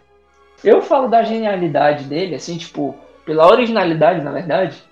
[0.62, 2.94] eu falo da genialidade dele, assim, tipo,
[3.24, 4.82] pela originalidade, na verdade,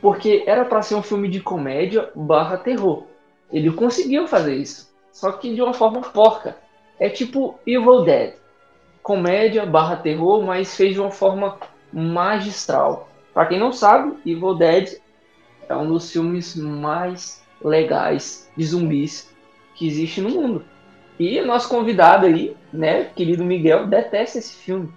[0.00, 3.04] porque era para ser um filme de comédia barra terror.
[3.52, 6.56] Ele conseguiu fazer isso, só que de uma forma porca.
[6.98, 8.34] É tipo Evil Dead.
[9.02, 11.58] Comédia barra terror, mas fez de uma forma
[11.92, 13.08] magistral.
[13.32, 14.98] Para quem não sabe, Evil Dead
[15.68, 19.30] é um dos filmes mais legais de zumbis
[19.74, 20.64] que existe no mundo.
[21.18, 24.92] E nosso convidado aí, né, querido Miguel, detesta esse filme.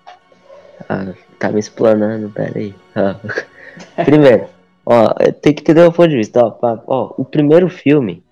[0.90, 2.74] Ah, tá me explanando, peraí.
[2.96, 3.16] Ah.
[4.04, 4.48] Primeiro,
[4.86, 6.44] ó, tem que entender o ponto de vista.
[6.44, 8.24] Ó, ó, o primeiro filme,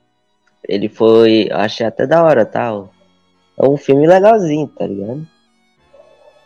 [0.67, 2.71] ele foi, achei até da hora, tá?
[3.57, 5.27] É um filme legalzinho, tá ligado?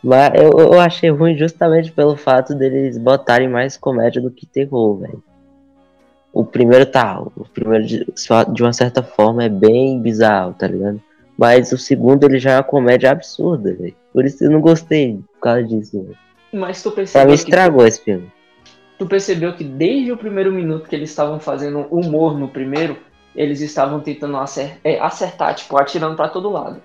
[0.02, 4.98] Mas eu, eu achei ruim justamente pelo fato deles botarem mais comédia do que terror,
[4.98, 5.22] velho.
[6.32, 8.06] O primeiro tá, o primeiro de,
[8.52, 11.02] de uma certa forma é bem bizarro, tá ligado?
[11.40, 13.96] Mas o segundo ele já é uma comédia absurda, velho.
[14.12, 16.18] Por isso eu não gostei por causa disso, velho.
[16.52, 17.22] Mas tu percebeu.
[17.22, 18.30] Pra mim estragou esse filme.
[18.98, 22.98] Tu percebeu que desde o primeiro minuto que eles estavam fazendo humor no primeiro,
[23.34, 26.82] eles estavam tentando acertar, é, acertar tipo, atirando para todo lado.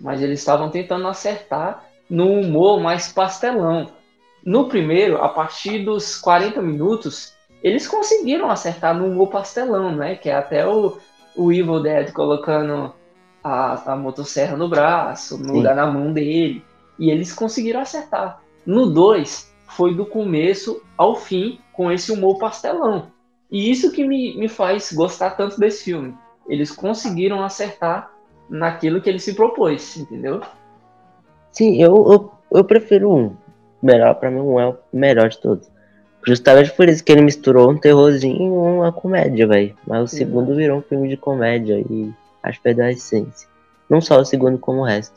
[0.00, 3.88] Mas eles estavam tentando acertar no humor mais pastelão.
[4.44, 10.14] No primeiro, a partir dos 40 minutos, eles conseguiram acertar no humor pastelão, né?
[10.14, 10.96] Que é até o,
[11.34, 12.94] o Evil Dead colocando
[13.46, 16.64] a, a motosserra no braço, no lugar na mão dele.
[16.98, 18.40] E eles conseguiram acertar.
[18.64, 23.06] No 2, foi do começo ao fim com esse humor pastelão.
[23.50, 26.14] E isso que me, me faz gostar tanto desse filme.
[26.48, 28.10] Eles conseguiram acertar
[28.48, 30.40] naquilo que ele se propôs, entendeu?
[31.52, 33.36] Sim, eu, eu, eu prefiro um.
[33.82, 35.70] Melhor, pra mim, um é o melhor de todos.
[36.26, 39.76] Justamente por isso que ele misturou um terrorzinho e uma comédia, velho.
[39.86, 40.16] Mas o Sim.
[40.18, 42.12] segundo virou um filme de comédia e
[42.46, 43.48] acho que perdeu a essência.
[43.88, 45.14] Não só o segundo, como o resto.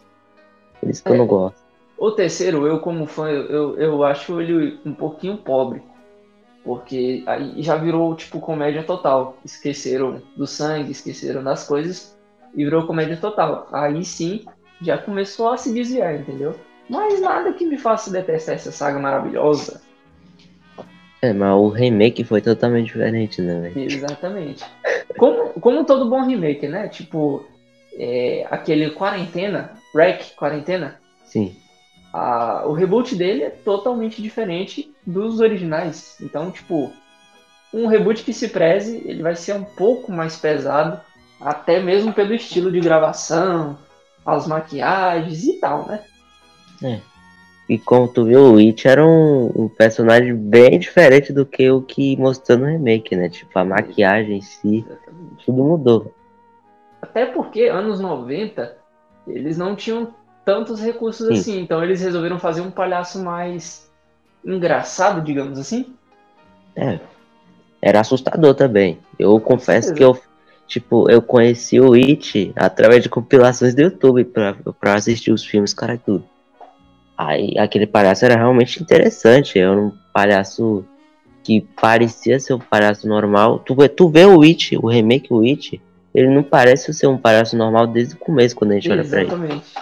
[0.80, 1.14] Por isso que é.
[1.14, 1.60] eu não gosto.
[1.98, 5.84] O terceiro, eu como fã, eu, eu acho ele um pouquinho pobre.
[6.64, 9.38] Porque aí já virou, tipo, comédia total.
[9.44, 12.18] Esqueceram do sangue, esqueceram das coisas
[12.54, 13.68] e virou comédia total.
[13.72, 14.46] Aí sim,
[14.82, 16.56] já começou a se desviar, entendeu?
[16.90, 19.82] Mas nada que me faça detestar essa saga maravilhosa.
[21.22, 23.92] É, mas o remake foi totalmente diferente, né, véio?
[23.92, 24.64] Exatamente.
[25.18, 26.88] Como, como todo bom remake, né?
[26.88, 27.46] Tipo,
[27.98, 31.00] é, aquele Quarentena, Wreck Quarentena.
[31.26, 31.56] Sim.
[32.14, 36.16] A, o reboot dele é totalmente diferente dos originais.
[36.22, 36.92] Então, tipo,
[37.74, 41.02] um reboot que se preze, ele vai ser um pouco mais pesado,
[41.40, 43.78] até mesmo pelo estilo de gravação,
[44.26, 46.04] as maquiagens e tal, né?
[46.84, 47.00] É.
[47.70, 51.84] E como tu viu, o It era um, um, personagem bem diferente do que o
[51.84, 53.30] que mostrou no remake, né?
[53.30, 55.46] Tipo, a maquiagem em si, Exatamente.
[55.46, 56.12] tudo mudou.
[57.00, 58.76] Até porque, anos 90,
[59.28, 60.12] eles não tinham
[60.44, 61.34] tantos recursos Sim.
[61.34, 63.88] assim, então eles resolveram fazer um palhaço mais
[64.44, 65.94] engraçado, digamos assim.
[66.76, 67.00] É,
[67.80, 68.98] era assustador também.
[69.20, 70.20] Eu confesso que eu,
[70.66, 75.72] tipo, eu conheci o It através de compilações do YouTube pra, pra assistir os filmes,
[75.72, 76.26] cara, tudo.
[77.20, 79.60] Aí aquele palhaço era realmente interessante.
[79.60, 80.86] Era um palhaço
[81.44, 83.60] que parecia ser um palhaço normal.
[83.60, 85.82] Tu, tu vê o It, o remake o It,
[86.16, 89.20] ele não parece ser um palhaço normal desde o começo, quando a gente olha pra
[89.20, 89.32] ele.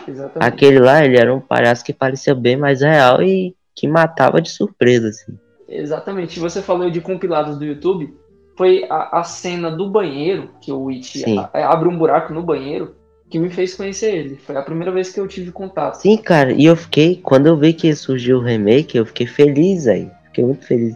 [0.07, 0.39] Exatamente.
[0.39, 4.49] Aquele lá, ele era um palhaço que parecia bem mais real e que matava de
[4.49, 5.37] surpresa, assim.
[5.69, 6.39] Exatamente.
[6.39, 8.17] Você falou de compilados do YouTube.
[8.57, 11.23] Foi a, a cena do banheiro, que o It
[11.53, 12.95] abre um buraco no banheiro
[13.29, 14.35] que me fez conhecer ele.
[14.37, 15.95] Foi a primeira vez que eu tive contato.
[15.95, 19.87] Sim, cara, e eu fiquei, quando eu vi que surgiu o remake, eu fiquei feliz
[19.87, 20.09] aí.
[20.25, 20.95] Fiquei muito feliz.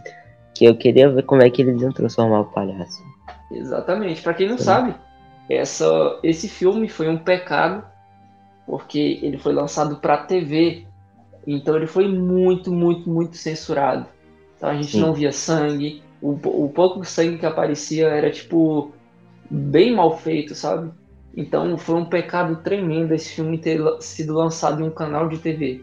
[0.54, 3.02] Que eu queria ver como é que eles iam transformar o palhaço.
[3.50, 4.22] Exatamente.
[4.22, 4.64] Para quem não Sim.
[4.64, 4.94] sabe,
[5.48, 7.84] essa, esse filme foi um pecado,
[8.66, 10.86] porque ele foi lançado para TV.
[11.46, 14.06] Então ele foi muito, muito, muito censurado.
[14.56, 15.00] Então a gente Sim.
[15.00, 16.02] não via sangue.
[16.20, 18.92] O, o pouco sangue que aparecia era tipo
[19.50, 20.90] bem mal feito, sabe?
[21.36, 25.82] Então foi um pecado tremendo esse filme ter sido lançado em um canal de TV.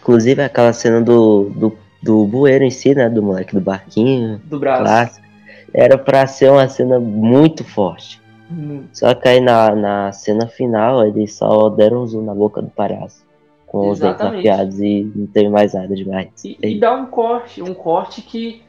[0.00, 3.08] Inclusive aquela cena do, do, do bueiro em si, né?
[3.08, 4.40] Do moleque do barquinho.
[4.44, 4.82] Do braço.
[4.82, 5.26] Clássico,
[5.72, 8.20] era pra ser uma cena muito forte.
[8.50, 8.84] Hum.
[8.92, 12.70] Só que aí na, na cena final eles só deram um zoom na boca do
[12.70, 13.24] palhaço.
[13.66, 16.28] Com os dentes afiados e não teve mais nada demais.
[16.44, 18.64] E, e dá um corte, um corte que,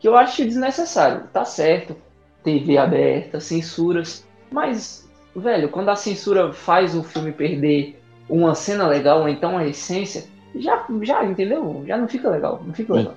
[0.00, 1.24] que eu acho desnecessário.
[1.30, 1.94] Tá certo.
[2.42, 4.26] TV aberta, censuras.
[4.50, 5.07] Mas
[5.38, 10.24] velho, quando a censura faz o filme perder uma cena legal, ou então a essência,
[10.54, 11.82] já, já entendeu?
[11.86, 13.14] Já não fica legal, não fica legal.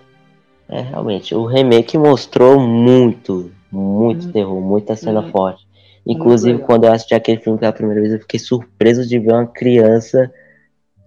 [0.69, 4.31] É, realmente, o remake mostrou muito, muito hum.
[4.31, 5.31] terror, muita cena hum.
[5.31, 5.67] forte.
[6.05, 9.45] Inclusive, quando eu assisti aquele filme pela primeira vez, eu fiquei surpreso de ver uma
[9.45, 10.31] criança,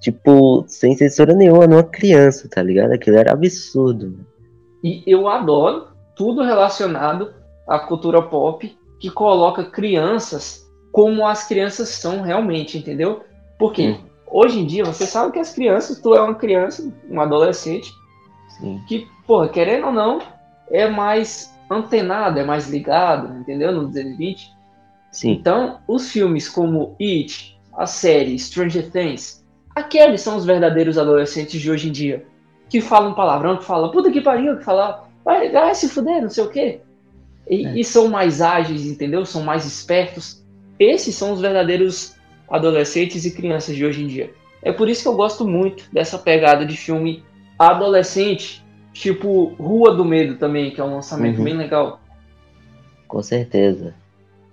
[0.00, 2.92] tipo, sem censura nenhuma, numa criança, tá ligado?
[2.92, 4.18] Aquilo era absurdo.
[4.82, 7.32] E eu adoro tudo relacionado
[7.66, 10.63] à cultura pop que coloca crianças
[10.94, 13.24] como as crianças são realmente, entendeu?
[13.58, 17.92] Porque hoje em dia você sabe que as crianças, tu é uma criança, um adolescente,
[18.50, 18.80] Sim.
[18.86, 20.22] que, porra, querendo ou não,
[20.70, 23.72] é mais antenado, é mais ligado, entendeu?
[23.72, 24.54] No 220.
[25.10, 25.32] Sim.
[25.32, 31.72] Então, os filmes como It, a série Stranger Things, aqueles são os verdadeiros adolescentes de
[31.72, 32.24] hoje em dia.
[32.68, 36.30] Que falam palavrão, que falam, puta que pariu, que falam, vai, vai se fuder, não
[36.30, 36.80] sei o quê.
[37.50, 37.80] E, é.
[37.80, 39.26] e são mais ágeis, entendeu?
[39.26, 40.43] São mais espertos.
[40.78, 42.16] Esses são os verdadeiros
[42.48, 44.30] adolescentes e crianças de hoje em dia.
[44.62, 47.22] É por isso que eu gosto muito dessa pegada de filme
[47.58, 51.44] adolescente, tipo Rua do Medo também, que é um lançamento uhum.
[51.44, 52.00] bem legal.
[53.06, 53.94] Com certeza.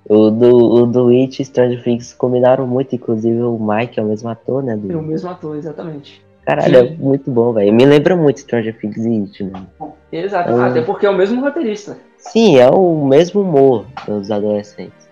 [0.07, 4.07] O do, o do It e Stranger Things combinaram muito, inclusive o Mike é o
[4.07, 4.75] mesmo ator, né?
[4.75, 4.91] Do...
[4.91, 6.21] É o mesmo ator, exatamente.
[6.45, 6.93] Caralho, Sim.
[6.93, 7.71] é muito bom, velho.
[7.71, 9.67] Me lembra muito Stranger Things e It, mano.
[10.11, 11.97] Exato, é até porque é o mesmo roteirista.
[12.17, 15.10] Sim, é o mesmo humor dos adolescentes.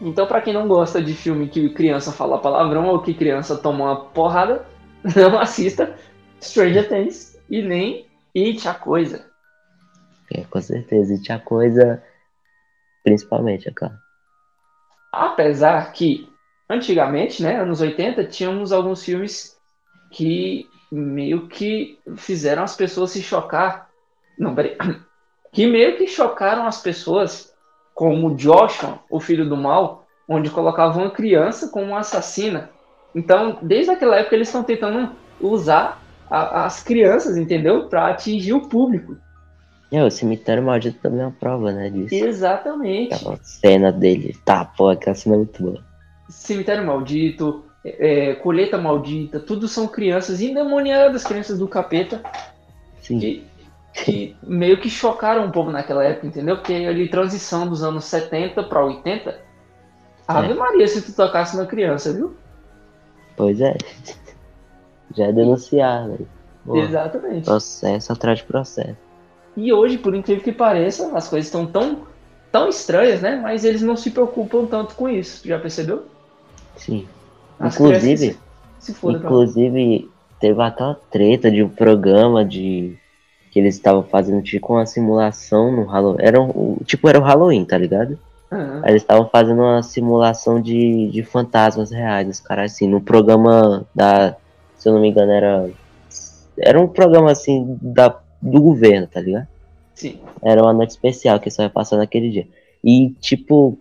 [0.00, 3.84] Então, para quem não gosta de filme que criança fala palavrão ou que criança toma
[3.84, 4.66] uma porrada,
[5.16, 5.96] não assista
[6.40, 9.30] Stranger Things e nem It a Coisa.
[10.32, 12.02] É, com certeza, It a Coisa,
[13.02, 13.96] principalmente, é claro.
[15.12, 16.28] Apesar que,
[16.68, 19.56] antigamente, né, anos 80, tínhamos alguns filmes
[20.10, 23.88] que meio que fizeram as pessoas se chocar.
[24.38, 24.76] Não, peraí.
[25.52, 27.55] Que meio que chocaram as pessoas
[27.96, 32.68] como Joshua, o filho do mal, onde colocava uma criança como assassina.
[33.14, 37.88] Então, desde aquela época, eles estão tentando usar a, as crianças, entendeu?
[37.88, 39.16] Para atingir o público.
[39.90, 42.14] É, o cemitério maldito também é uma prova, né, disso.
[42.14, 43.14] Exatamente.
[43.14, 45.82] Aquela cena dele, tá, pô, aquela cena é muito boa.
[46.28, 52.22] Cemitério maldito, é, colheita maldita, tudo são crianças endemoniadas, crianças do capeta.
[53.00, 53.18] Sim.
[53.20, 53.46] Que,
[54.04, 56.56] que meio que chocaram um pouco naquela época, entendeu?
[56.56, 59.38] Porque ali, transição dos anos 70 para 80,
[60.28, 60.54] Ave é.
[60.54, 62.34] Maria se tu tocasse na criança, viu?
[63.36, 63.76] Pois é.
[65.14, 66.28] Já é denunciar, velho.
[66.74, 67.44] Exatamente.
[67.44, 68.96] Processo atrás de processo.
[69.56, 72.02] E hoje, por incrível que pareça, as coisas estão tão,
[72.50, 73.40] tão estranhas, né?
[73.40, 75.46] Mas eles não se preocupam tanto com isso.
[75.46, 76.04] Já percebeu?
[76.76, 77.06] Sim.
[77.58, 78.36] As inclusive,
[78.78, 82.98] se, se inclusive teve aquela treta de um programa de
[83.56, 86.18] que eles estavam fazendo tipo uma simulação no Halloween.
[86.20, 88.18] Era um, tipo era o Halloween, tá ligado?
[88.52, 88.82] Uhum.
[88.82, 93.86] Aí eles estavam fazendo uma simulação de, de fantasmas reais, os caras assim, no programa
[93.94, 94.36] da,
[94.76, 95.70] se eu não me engano, era
[96.58, 99.48] era um programa assim da do governo, tá ligado?
[99.94, 100.20] Sim.
[100.44, 102.46] Era uma noite especial que só ia passar naquele dia.
[102.84, 103.78] E, tipo,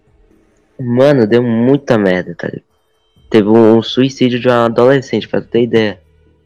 [0.80, 2.63] mano, deu muita merda, tá ligado?
[3.30, 5.99] Teve um suicídio de um adolescente, pra tu ter ideia.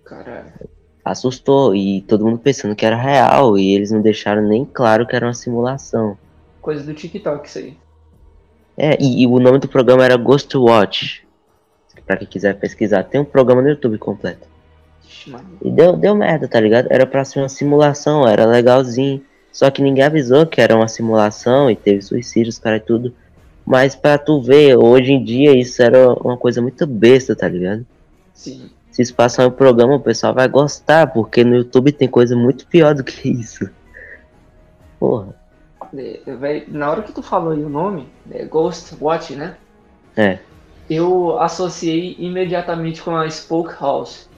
[0.04, 0.79] Caralho.
[1.10, 5.16] Assustou, e todo mundo pensando que era real, e eles não deixaram nem claro que
[5.16, 6.18] era uma simulação.
[6.62, 7.78] Coisa do TikTok, isso aí.
[8.78, 11.28] É, e, e o nome do programa era Ghost Watch.
[12.06, 14.48] Pra quem quiser pesquisar, tem um programa no YouTube completo.
[15.62, 16.88] E deu, deu merda, tá ligado?
[16.90, 19.22] Era pra ser uma simulação, era legalzinho.
[19.52, 23.14] Só que ninguém avisou que era uma simulação e teve suicídios, cara e tudo.
[23.66, 27.86] Mas pra tu ver, hoje em dia isso era uma coisa muito besta, tá ligado?
[28.34, 28.70] Sim.
[29.00, 32.68] Se isso passar no programa, o pessoal vai gostar, porque no YouTube tem coisa muito
[32.68, 33.70] pior do que isso.
[35.00, 35.34] Porra.
[35.98, 39.56] É, na hora que tu falou aí o nome, é Ghost Watch, né?
[40.18, 40.40] É.
[40.90, 44.30] Eu associei imediatamente com a Spoke House.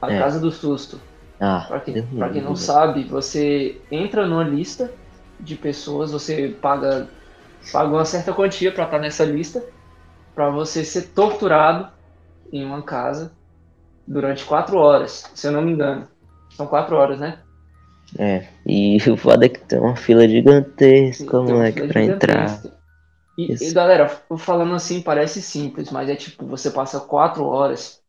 [0.00, 0.20] A é.
[0.20, 1.00] Casa do Susto.
[1.40, 4.92] Ah, pra quem, pra quem não sabe, você entra numa lista
[5.40, 7.08] de pessoas, você paga,
[7.72, 9.64] paga uma certa quantia para estar nessa lista,
[10.32, 11.88] para você ser torturado
[12.52, 13.32] em uma casa
[14.06, 16.06] durante quatro horas, se eu não me engano.
[16.50, 17.38] São quatro horas, né?
[18.18, 22.60] É, e o foda é que tem uma fila gigantesca, moleque, pra entrar.
[23.36, 28.04] E, e, galera, falando assim parece simples, mas é tipo, você passa quatro horas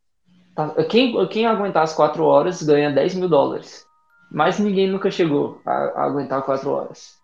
[0.55, 3.85] Tá, quem, quem aguentar as quatro horas ganha 10 mil dólares.
[4.31, 7.15] Mas ninguém nunca chegou a, a aguentar quatro horas.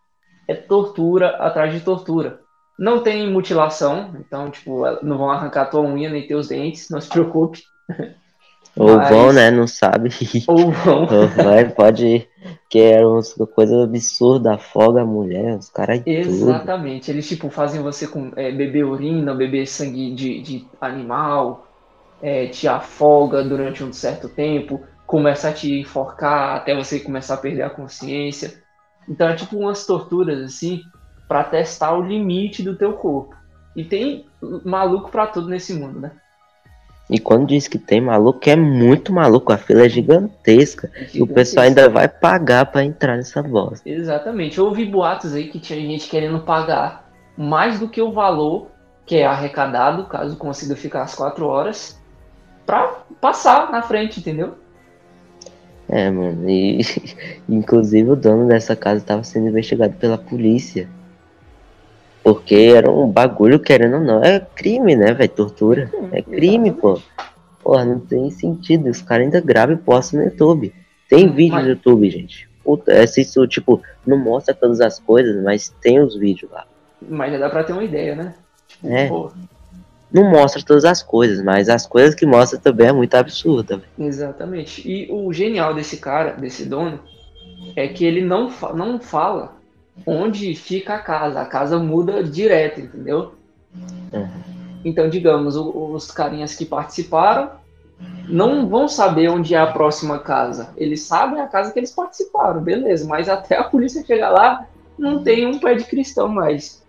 [0.47, 2.41] É tortura atrás de tortura.
[2.77, 7.07] Não tem mutilação, então, tipo, não vão arrancar tua unha nem teus dentes, não se
[7.07, 7.63] preocupe.
[8.75, 9.09] Ou Mas...
[9.09, 9.51] vão, né?
[9.51, 10.09] Não sabe.
[10.47, 11.07] Ou vão.
[11.35, 12.29] Vai, pode ir.
[12.69, 13.21] Que é uma
[13.53, 16.01] coisa absurda, afoga a mulher, os caras.
[16.05, 17.05] Exatamente.
[17.05, 17.15] Tudo.
[17.15, 21.67] Eles, tipo, fazem você com, é, beber urina, beber sangue de, de animal,
[22.21, 27.37] é, te afoga durante um certo tempo, começa a te enforcar até você começar a
[27.37, 28.61] perder a consciência.
[29.09, 30.81] Então é tipo umas torturas assim
[31.27, 33.35] para testar o limite do teu corpo.
[33.75, 34.25] E tem
[34.63, 36.11] maluco para tudo nesse mundo, né?
[37.11, 40.87] E quando diz que tem maluco, é muito maluco, a fila é gigantesca.
[40.87, 41.17] É gigantesca.
[41.17, 43.87] E o pessoal ainda vai pagar para entrar nessa bosta.
[43.87, 44.57] Exatamente.
[44.57, 48.67] Eu ouvi boatos aí que tinha gente querendo pagar mais do que o valor
[49.05, 51.99] que é arrecadado, caso consiga ficar as quatro horas,
[52.65, 54.55] pra passar na frente, entendeu?
[55.89, 56.79] É, mano, e
[57.49, 60.87] inclusive o dono dessa casa estava sendo investigado pela polícia.
[62.23, 65.29] Porque era um bagulho, querendo ou não, é crime, né, velho?
[65.29, 65.91] Tortura.
[66.11, 66.81] é crime, exatamente.
[66.81, 67.01] pô.
[67.63, 68.89] Porra, não tem sentido.
[68.89, 70.73] Os caras ainda gravam e postam no YouTube.
[71.09, 71.63] Tem vídeo mas...
[71.63, 72.49] no YouTube, gente.
[72.63, 76.65] Puta, é, isso, tipo, não mostra todas as coisas, mas tem os vídeos lá.
[77.01, 78.35] Mas já dá pra ter uma ideia, né?
[78.67, 79.07] Tipo, é.
[79.07, 79.31] Pô,
[80.11, 83.81] não mostra todas as coisas, mas as coisas que mostra também é muito absurda.
[83.97, 84.87] Exatamente.
[84.87, 86.99] E o genial desse cara, desse dono,
[87.75, 89.55] é que ele não, fa não fala
[90.05, 91.41] onde fica a casa.
[91.41, 93.33] A casa muda direto, entendeu?
[94.13, 94.27] Uhum.
[94.83, 97.51] Então, digamos, os carinhas que participaram
[98.27, 100.69] não vão saber onde é a próxima casa.
[100.77, 105.23] Eles sabem a casa que eles participaram, beleza, mas até a polícia chegar lá, não
[105.23, 106.81] tem um pé de cristão mais.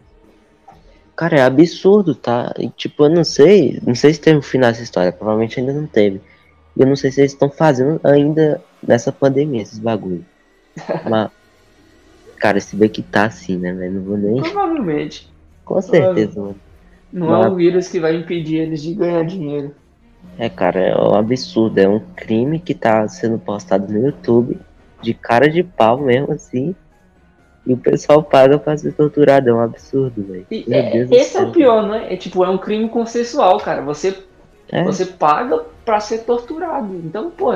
[1.17, 2.53] Cara, é absurdo, tá?
[2.59, 5.73] E, tipo, eu não sei, não sei se teve um final essa história, provavelmente ainda
[5.73, 6.21] não teve.
[6.77, 10.25] E eu não sei se eles estão fazendo ainda nessa pandemia, esses bagulho.
[11.09, 11.31] Mas,
[12.43, 13.93] cara, se vê que tá assim, né, velho?
[13.93, 14.43] Não vou nem.
[14.43, 15.33] Provavelmente.
[15.65, 16.57] Com certeza, mano.
[17.13, 17.47] Não Mas...
[17.47, 19.73] é o vírus que vai impedir eles de ganhar dinheiro.
[20.37, 21.79] É, cara, é um absurdo.
[21.79, 24.59] É um crime que tá sendo postado no YouTube,
[25.01, 26.75] de cara de pau mesmo, assim.
[27.65, 30.47] E o pessoal paga pra ser torturado, é um absurdo, velho.
[30.51, 32.13] É, esse é o pior, né?
[32.13, 33.83] É tipo, é um crime consensual, cara.
[33.83, 34.21] Você
[34.69, 34.83] É.
[34.83, 36.93] Você paga para ser torturado.
[37.05, 37.53] Então, pô,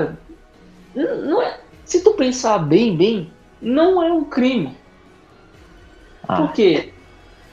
[0.95, 1.59] não é.
[1.85, 3.31] Se tu pensar bem, bem,
[3.61, 4.77] não é um crime.
[6.27, 6.37] Ah.
[6.43, 6.93] Porque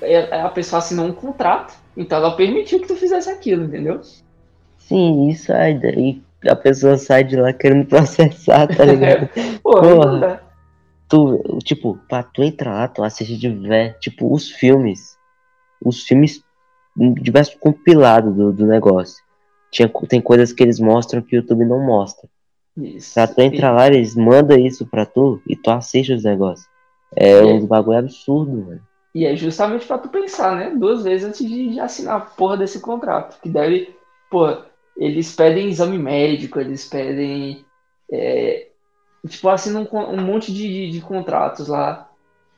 [0.01, 4.01] é, é a pessoa assinou um contrato, então ela permitiu que tu fizesse aquilo, entendeu?
[4.77, 5.79] Sim, isso aí.
[5.79, 9.29] Daí a pessoa sai de lá querendo processar, tá ligado?
[9.63, 10.53] Porra, Porra
[11.13, 15.15] tu, tipo, pra tu entrar lá, tu assiste de ver, tipo, os filmes.
[15.79, 16.43] Os filmes
[17.21, 19.23] diversos compilados do, do negócio.
[19.69, 22.27] Tinha, tem coisas que eles mostram que o YouTube não mostra.
[22.77, 23.13] Isso.
[23.13, 26.67] Pra tu entrar lá, eles mandam isso pra tu e tu assiste os negócios.
[27.15, 27.61] É um é.
[27.61, 28.81] bagulho absurdo, mano.
[29.13, 30.71] E é justamente pra tu pensar, né?
[30.71, 33.39] Duas vezes antes de, assinar a porra desse contrato.
[33.41, 33.95] Que deve,
[34.29, 34.57] pô,
[34.97, 37.63] eles pedem exame médico, eles pedem.
[38.11, 38.67] É,
[39.27, 42.09] tipo, assinam um, um monte de, de, de contratos lá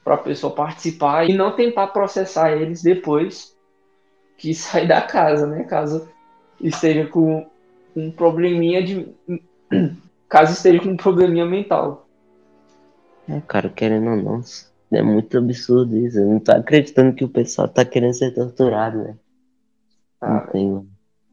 [0.03, 3.55] pra pessoa participar e não tentar processar eles depois
[4.37, 5.65] que sair da casa, né?
[5.65, 6.07] Caso
[6.61, 7.45] esteja com
[7.93, 9.13] um probleminha de.
[10.29, 12.07] Caso esteja com um probleminha mental.
[13.27, 14.41] É, cara, querendo ou não,
[14.91, 16.19] é muito absurdo isso.
[16.19, 19.17] Eu não tô acreditando que o pessoal tá querendo ser torturado, né?
[20.21, 20.87] Ah, tem...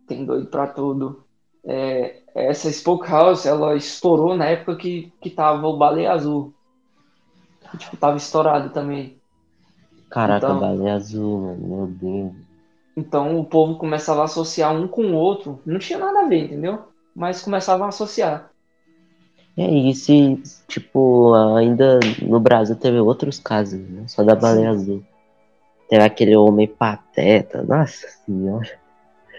[0.07, 1.24] tem doido pra tudo.
[1.64, 6.53] É, essa Spoke House, ela estourou na época que, que tava o Baleia Azul.
[7.78, 9.18] Tipo, tava estourado também.
[10.11, 12.32] Caraca, então, Baleia Azul, mano, meu Deus.
[12.97, 15.61] Então o povo começava a associar um com o outro.
[15.64, 16.80] Não tinha nada a ver, entendeu?
[17.14, 18.52] Mas começavam a associar.
[19.57, 24.05] É, e se, tipo, ainda no Brasil teve outros casos, né?
[24.07, 24.81] Só da baleia Sim.
[24.81, 25.03] azul.
[25.89, 28.71] Teve aquele homem pateta, nossa senhora.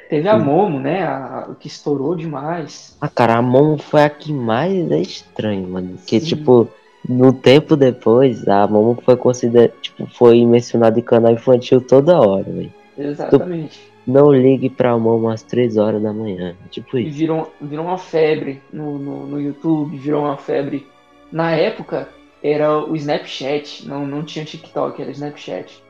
[0.09, 1.03] Teve a Momo, né?
[1.03, 2.95] A, que estourou demais.
[3.01, 5.97] Ah, cara, a Momo foi a que mais é estranho, mano.
[6.05, 6.68] Que, tipo,
[7.09, 12.43] no tempo depois, a Momo foi considerada, tipo, foi mencionada em canal infantil toda hora,
[12.43, 12.74] velho.
[12.95, 13.80] Exatamente.
[13.80, 16.55] Tu não ligue pra mão umas 3 horas da manhã.
[16.69, 17.17] Tipo isso.
[17.17, 20.87] Virou, virou uma febre no, no, no, YouTube, virou uma febre.
[21.31, 22.09] Na época
[22.43, 25.81] era o Snapchat, não, não tinha TikTok, era Snapchat.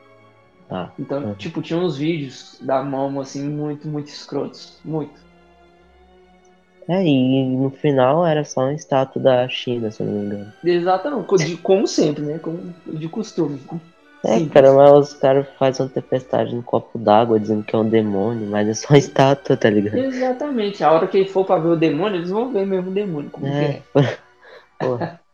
[0.70, 1.34] Ah, então, ah.
[1.34, 4.78] tipo, tinha uns vídeos da mão assim, muito, muito escrotos.
[4.84, 5.22] Muito.
[6.88, 10.52] É, e no final era só uma estátua da China, se eu não me engano.
[10.62, 12.38] Exatamente, como sempre, né?
[12.38, 13.58] Como de costume.
[14.24, 14.48] É, Sim.
[14.48, 18.48] cara, mas os caras fazem uma tempestade no copo d'água dizendo que é um demônio,
[18.48, 19.98] mas é só estátua, tá ligado?
[19.98, 20.82] Exatamente.
[20.82, 23.30] A hora que ele for pra ver o demônio, eles vão ver mesmo o demônio.
[23.30, 23.82] Como é.
[24.80, 25.18] é.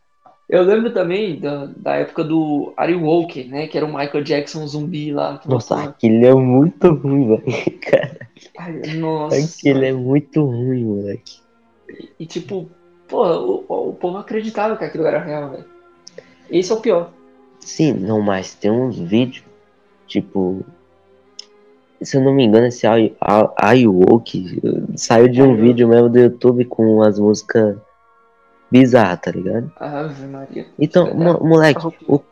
[0.51, 3.69] Eu lembro também da, da época do Ari Walker, né?
[3.69, 5.41] Que era o Michael Jackson zumbi lá.
[5.47, 8.29] Nossa, aquele é muito ruim, velho, cara.
[8.59, 9.37] Ai, nossa.
[9.37, 11.39] Aquele é muito ruim, moleque.
[11.89, 12.69] E, e tipo,
[13.07, 15.65] pô, o, o povo acreditava que aquilo era real, velho.
[16.51, 17.13] Esse é o pior.
[17.61, 19.45] Sim, não, mas tem uns vídeos,
[20.07, 20.65] tipo.
[22.01, 24.61] Se eu não me engano, esse iWoke
[24.97, 27.77] saiu de um vídeo mesmo do YouTube com as músicas
[28.71, 29.71] bizarras, tá ligado?
[29.77, 30.67] Ave Maria.
[30.79, 32.23] Então, moleque, o,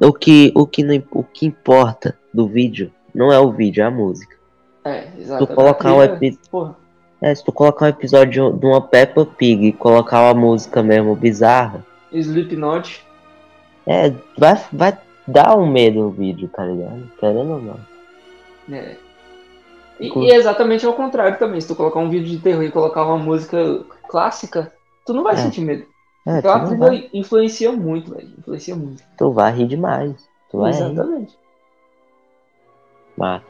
[0.00, 3.86] o, que, o, que não, o que importa do vídeo não é o vídeo, é
[3.86, 4.36] a música.
[4.84, 5.46] É, exato.
[5.46, 6.76] Tu colocar um episódio.
[7.20, 11.14] É, se tu colocar um episódio de uma Peppa Pig e colocar uma música mesmo
[11.14, 11.86] bizarra.
[12.10, 13.04] Slipknot.
[13.86, 17.10] É, vai, vai dar um medo no vídeo, tá ligado?
[17.18, 17.80] Querendo ou não.
[18.70, 18.96] É.
[19.98, 21.60] E, e, é exatamente ao contrário também.
[21.60, 24.72] Se tu colocar um vídeo de terror e colocar uma música clássica,
[25.06, 25.36] tu não vai é.
[25.36, 25.86] sentir medo.
[26.26, 28.30] É, então a trilha influencia muito, velho.
[28.38, 29.02] Influencia muito.
[29.16, 30.14] Tu vai rir demais.
[30.50, 31.32] Tu vai exatamente.
[31.32, 31.38] Rir.
[33.16, 33.42] Mas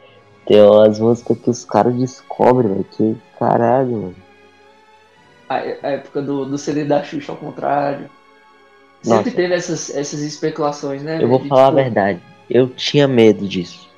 [0.47, 2.85] tem umas músicas que os caras descobrem, velho.
[2.85, 4.17] Que caralho, mano.
[5.49, 8.11] A, a época do, do CD da Xuxa ao contrário.
[9.03, 9.31] Sempre Nossa.
[9.33, 11.23] teve essas, essas especulações, né?
[11.23, 11.79] Eu vou falar tipo...
[11.79, 12.21] a verdade.
[12.49, 13.89] Eu tinha medo disso.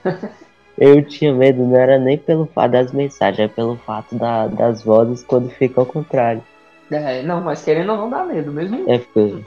[0.78, 4.82] eu tinha medo, não era nem pelo fato das mensagens, é pelo fato da, das
[4.82, 6.42] vozes quando fica ao contrário.
[6.90, 8.84] É, não, mas querendo ou não dá medo mesmo.
[8.88, 9.40] É porque.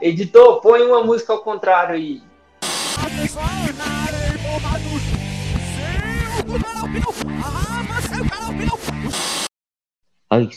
[0.00, 2.22] Editor, põe uma música ao contrário aí.
[10.36, 10.48] Ai,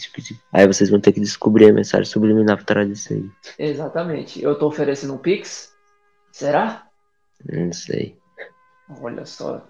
[0.52, 3.30] Aí vocês vão ter que descobrir a mensagem subliminar por trás disso aí.
[3.58, 4.42] Exatamente.
[4.42, 5.74] Eu tô oferecendo um Pix?
[6.32, 6.88] Será?
[7.46, 8.18] Não sei.
[9.02, 9.64] Olha só.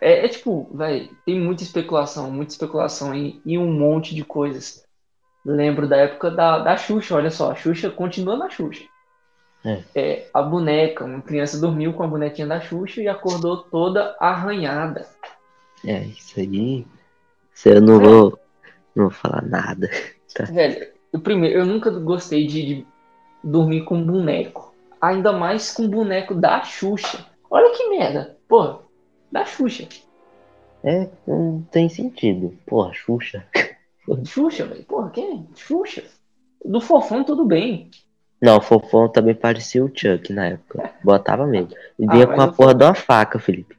[0.00, 4.84] É, é tipo, velho, tem muita especulação, muita especulação em, em, um monte de coisas.
[5.44, 8.84] Lembro da época da, da Xuxa, olha só, a Xuxa continua na Xuxa.
[9.64, 9.82] É.
[9.94, 10.30] é.
[10.32, 15.06] a boneca, uma criança dormiu com a bonequinha da Xuxa e acordou toda arranhada.
[15.84, 16.86] É, isso aí.
[17.54, 18.04] Isso eu não é.
[18.04, 18.38] vou
[18.98, 19.88] não vou falar nada.
[20.34, 20.44] Tá.
[20.44, 22.86] Velho, eu, primeiro, eu nunca gostei de, de
[23.42, 24.74] dormir com boneco.
[25.00, 27.24] Ainda mais com boneco da Xuxa.
[27.50, 28.36] Olha que merda.
[28.46, 28.80] Porra,
[29.32, 29.88] da Xuxa.
[30.84, 32.54] É, não tem sentido.
[32.66, 33.42] Porra, Xuxa.
[34.26, 34.84] Xuxa, velho.
[34.84, 35.48] Porra, quem?
[35.56, 36.04] Xuxa.
[36.62, 37.90] Do Fofão, tudo bem.
[38.40, 40.92] Não, o Fofão também parecia o Chuck na época.
[41.02, 41.70] Botava mesmo.
[41.98, 43.76] E vinha ah, com a porra de uma faca, Felipe.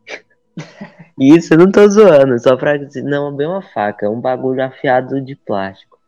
[1.19, 4.21] Isso, eu não tô zoando, só pra dizer, não, é bem uma faca, é um
[4.21, 5.99] bagulho afiado de plástico.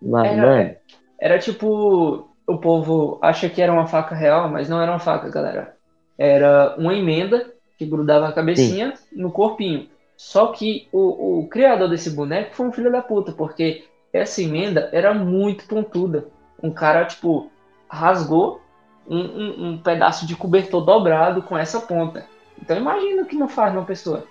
[0.00, 0.76] Mas, era, mano.
[1.20, 5.28] Era tipo, o povo acha que era uma faca real, mas não era uma faca,
[5.28, 5.76] galera.
[6.16, 9.20] Era uma emenda que grudava a cabecinha Sim.
[9.20, 9.88] no corpinho.
[10.16, 14.88] Só que o, o criador desse boneco foi um filho da puta, porque essa emenda
[14.92, 16.28] era muito pontuda.
[16.62, 17.50] Um cara, tipo,
[17.88, 18.62] rasgou
[19.06, 22.24] um, um, um pedaço de cobertor dobrado com essa ponta.
[22.60, 24.26] Então imagina o que não faz uma pessoa.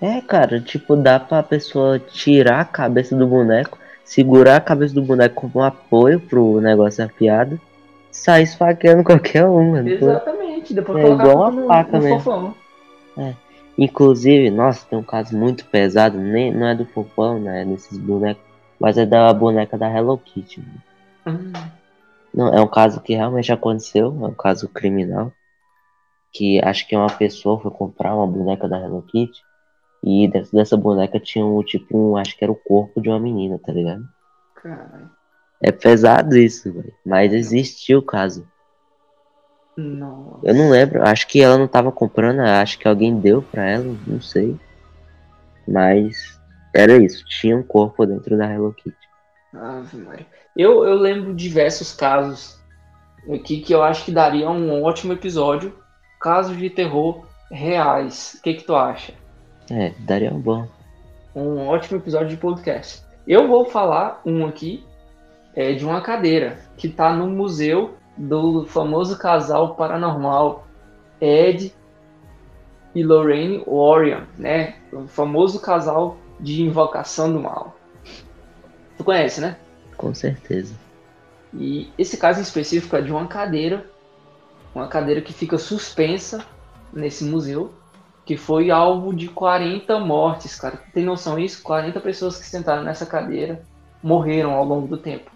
[0.00, 5.02] É, cara, tipo, dá pra pessoa tirar a cabeça do boneco, segurar a cabeça do
[5.02, 7.60] boneco como um apoio pro negócio afiado,
[8.10, 9.88] sair esfaqueando qualquer um, mano.
[9.88, 12.54] Exatamente, depois é colocar igual uma faca no, no mesmo.
[13.16, 13.34] É.
[13.76, 17.62] Inclusive, nossa, tem um caso muito pesado, nem, não é do fofão, né?
[17.62, 18.42] É desses bonecos,
[18.78, 20.62] mas é da boneca da Hello Kitty.
[21.26, 21.52] Hum.
[22.32, 25.32] Não, é um caso que realmente aconteceu, é um caso criminal.
[26.34, 29.40] Que acho que uma pessoa foi comprar uma boneca da Hello Kitty.
[30.02, 33.18] E dentro dessa boneca tinha um tipo, um, acho que era o corpo de uma
[33.18, 34.06] menina, tá ligado?
[34.54, 35.10] Caralho.
[35.62, 36.92] É pesado isso, velho.
[37.06, 38.46] Mas existiu o caso.
[39.76, 40.40] Nossa.
[40.42, 43.96] Eu não lembro, acho que ela não tava comprando, acho que alguém deu pra ela,
[44.06, 44.56] não sei.
[45.66, 46.38] Mas
[46.74, 48.96] era isso, tinha um corpo dentro da Hello Kitty.
[49.54, 50.26] Ave Maria.
[50.56, 52.60] Eu, eu lembro diversos casos
[53.32, 55.74] aqui que eu acho que daria um ótimo episódio.
[56.24, 58.36] Casos de terror reais.
[58.38, 59.12] O que, que tu acha?
[59.70, 60.66] É, daria um bom.
[61.36, 63.02] Um ótimo episódio de podcast.
[63.28, 64.82] Eu vou falar um aqui
[65.54, 70.66] é, de uma cadeira que tá no museu do famoso casal paranormal
[71.20, 71.74] Ed
[72.94, 74.76] e Lorraine Warren, né?
[74.94, 77.76] O famoso casal de invocação do mal.
[78.96, 79.58] Tu conhece, né?
[79.94, 80.74] Com certeza.
[81.52, 83.84] E esse caso em específico é de uma cadeira,
[84.74, 86.44] uma cadeira que fica suspensa
[86.92, 87.72] nesse museu,
[88.24, 90.78] que foi alvo de 40 mortes, cara.
[90.92, 91.62] Tem noção disso?
[91.62, 93.62] 40 pessoas que sentaram nessa cadeira
[94.02, 95.30] morreram ao longo do tempo.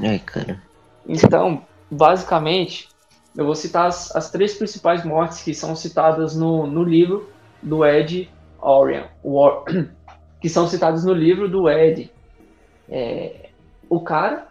[0.00, 0.62] É, cara.
[1.06, 2.88] Então, basicamente,
[3.36, 7.28] eu vou citar as, as três principais mortes que são citadas no, no livro
[7.62, 9.64] do Ed Orion, War,
[10.40, 12.10] que são citadas no livro do Ed.
[12.88, 13.50] É,
[13.88, 14.48] o cara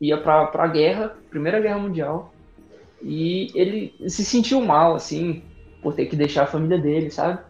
[0.00, 2.32] ia para a guerra, Primeira Guerra Mundial,
[3.06, 5.42] e ele se sentiu mal, assim,
[5.82, 7.40] por ter que deixar a família dele, sabe?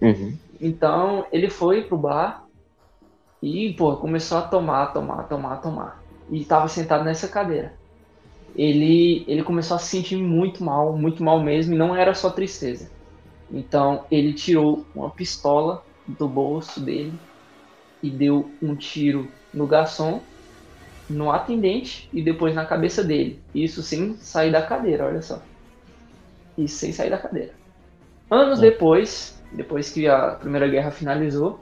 [0.00, 0.36] Uhum.
[0.60, 2.44] Então ele foi pro bar
[3.42, 6.02] e, pô, começou a tomar, tomar, tomar, tomar.
[6.30, 7.72] E tava sentado nessa cadeira
[8.56, 12.30] ele, ele começou a se sentir muito mal, muito mal mesmo, e não era só
[12.30, 12.90] tristeza.
[13.52, 17.12] Então ele tirou uma pistola do bolso dele
[18.02, 20.20] e deu um tiro no garçom,
[21.08, 23.40] no atendente e depois na cabeça dele.
[23.54, 25.40] Isso sem sair da cadeira, olha só.
[26.56, 27.52] Isso sem sair da cadeira.
[28.30, 28.62] Anos é.
[28.70, 31.60] depois, depois que a Primeira Guerra finalizou,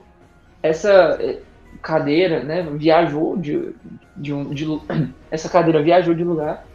[0.63, 1.41] essa eh,
[1.81, 3.73] cadeira, né, viajou de,
[4.15, 4.65] de, um, de
[5.29, 6.65] essa cadeira viajou de lugar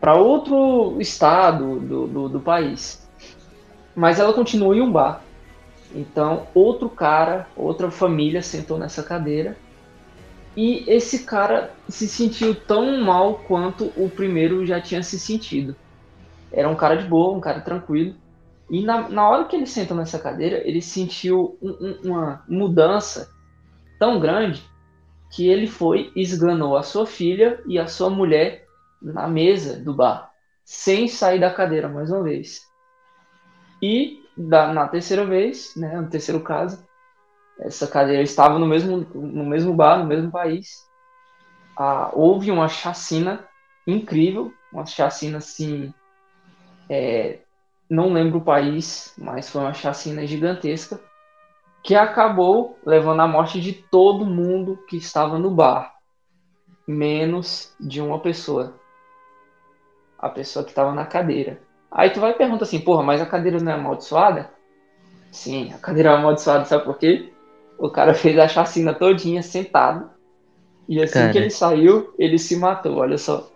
[0.00, 3.06] para outro estado do, do, do, país.
[3.94, 5.22] Mas ela continua em um bar.
[5.94, 9.56] Então, outro cara, outra família sentou nessa cadeira.
[10.56, 15.76] E esse cara se sentiu tão mal quanto o primeiro já tinha se sentido.
[16.52, 18.14] Era um cara de boa, um cara tranquilo.
[18.68, 23.30] E na, na hora que ele sentou nessa cadeira, ele sentiu um, um, uma mudança
[23.98, 24.62] tão grande
[25.32, 28.64] que ele foi e esganou a sua filha e a sua mulher
[29.00, 30.30] na mesa do bar,
[30.64, 32.62] sem sair da cadeira mais uma vez.
[33.82, 36.84] E da, na terceira vez, né, no terceiro caso,
[37.60, 40.88] essa cadeira estava no mesmo, no mesmo bar, no mesmo país.
[41.76, 43.46] Ah, houve uma chacina
[43.86, 45.92] incrível, uma chacina assim,
[46.88, 47.38] é,
[47.88, 51.00] não lembro o país, mas foi uma chacina gigantesca
[51.82, 55.94] que acabou levando à morte de todo mundo que estava no bar,
[56.86, 58.78] menos de uma pessoa
[60.20, 61.62] a pessoa que estava na cadeira.
[61.90, 64.50] Aí tu vai e pergunta assim, porra, mas a cadeira não é amaldiçoada?
[65.32, 67.32] Sim, a cadeira é amaldiçoada, sabe por quê?
[67.80, 70.10] O cara fez a chacina todinha sentado.
[70.86, 71.32] E assim cara.
[71.32, 73.48] que ele saiu, ele se matou, olha só.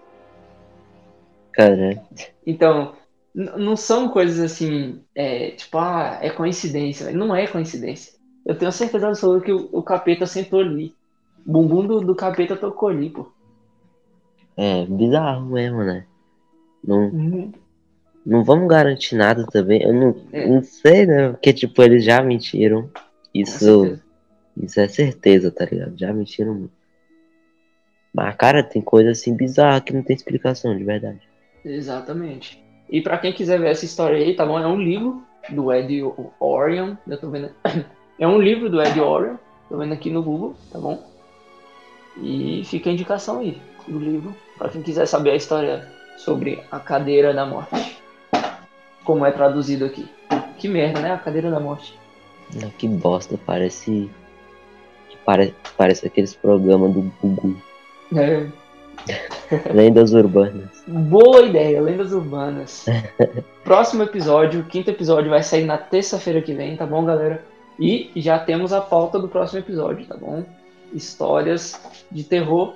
[1.53, 2.03] Cara.
[2.47, 2.95] Então,
[3.35, 7.11] não são coisas assim, é, tipo, ah, é coincidência.
[7.13, 8.15] Não é coincidência.
[8.47, 10.95] Eu tenho certeza absoluta que o, o capeta sentou ali.
[11.47, 13.31] O bumbum do, do capeta tocou ali, pô.
[14.57, 16.07] É, bizarro mesmo, né?
[16.83, 17.53] Não, uhum.
[18.25, 19.83] não vamos garantir nada também.
[19.83, 20.47] Eu não, é.
[20.47, 21.31] não sei, né?
[21.31, 22.89] Porque, tipo, eles já mentiram.
[23.35, 23.99] Isso,
[24.63, 25.99] isso é certeza, tá ligado?
[25.99, 26.85] Já mentiram muito.
[28.13, 31.21] Mas, cara, tem coisa assim bizarra que não tem explicação, de verdade.
[31.65, 32.63] Exatamente.
[32.89, 34.59] E para quem quiser ver essa história aí, tá bom?
[34.59, 36.03] É um livro do Ed
[36.39, 36.95] Orion.
[37.07, 37.51] Eu tô vendo.
[38.17, 39.35] É um livro do Ed Orion.
[39.69, 41.05] Tô vendo aqui no Google, tá bom?
[42.17, 46.79] E fica a indicação aí do livro para quem quiser saber a história sobre a
[46.79, 47.99] cadeira da morte.
[49.03, 50.09] Como é traduzido aqui.
[50.59, 51.11] Que merda, né?
[51.11, 51.99] A cadeira da morte.
[52.79, 54.09] Que bosta, parece.
[55.25, 57.57] Parece, parece aqueles programas do Google.
[58.15, 58.47] É.
[59.73, 60.83] Lendas urbanas.
[60.87, 62.87] Boa ideia, lendas urbanas.
[63.65, 67.43] Próximo episódio, quinto episódio, vai sair na terça-feira que vem, tá bom, galera?
[67.79, 70.45] E já temos a pauta do próximo episódio, tá bom?
[70.93, 72.75] Histórias de terror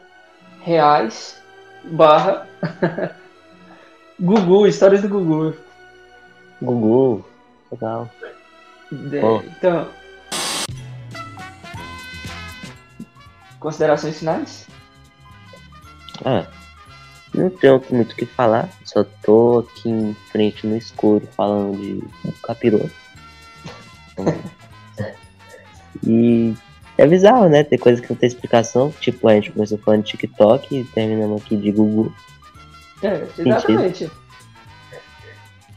[0.63, 1.41] reais
[1.85, 2.47] barra
[4.21, 5.55] Gugu, histórias do Gugu.
[6.61, 7.25] Gugu,
[7.71, 8.11] legal.
[8.91, 9.19] De.
[9.19, 9.87] Então,
[13.59, 14.67] considerações finais?
[16.25, 16.47] Ah,
[17.35, 22.33] não tenho muito o que falar, só tô aqui em frente no escuro falando de
[22.43, 22.91] capiroto.
[26.05, 26.55] e
[26.97, 27.63] é bizarro, né?
[27.63, 31.43] Tem coisa que não tem explicação, tipo, a gente começou falando de TikTok e terminamos
[31.43, 32.13] aqui de Google.
[33.03, 34.11] É, exatamente.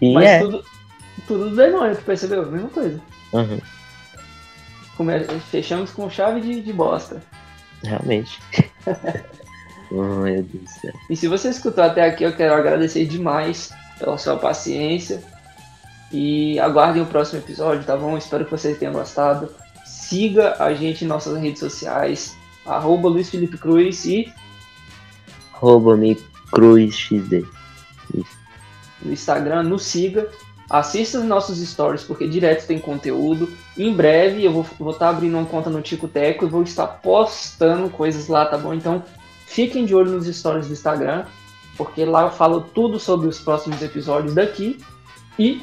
[0.01, 0.39] E Mas é.
[0.39, 0.65] tudo,
[1.27, 2.51] tudo do demônio, tu percebeu?
[2.51, 2.99] Mesma coisa.
[3.33, 3.59] Uhum.
[5.49, 7.21] Fechamos com chave de, de bosta.
[7.83, 8.39] Realmente.
[9.93, 10.93] Oh, meu Deus do céu.
[11.09, 15.21] E se você escutou até aqui, eu quero agradecer demais pela sua paciência.
[16.13, 18.17] E aguardem o próximo episódio, tá bom?
[18.17, 19.49] Espero que vocês tenham gostado.
[19.85, 22.37] Siga a gente em nossas redes sociais.
[22.65, 24.31] Arroba Luiz Felipe Cruz e.
[25.53, 26.15] Arroba me
[26.51, 27.45] Cruz XD.
[29.01, 30.29] No Instagram, nos siga.
[30.71, 33.51] Assista os nossos stories, porque direto tem conteúdo.
[33.77, 36.87] Em breve eu vou estar tá abrindo uma conta no Tico Teco e vou estar
[36.87, 38.73] postando coisas lá, tá bom?
[38.73, 39.03] Então
[39.51, 41.25] Fiquem de olho nos stories do Instagram,
[41.75, 44.79] porque lá eu falo tudo sobre os próximos episódios daqui
[45.37, 45.61] e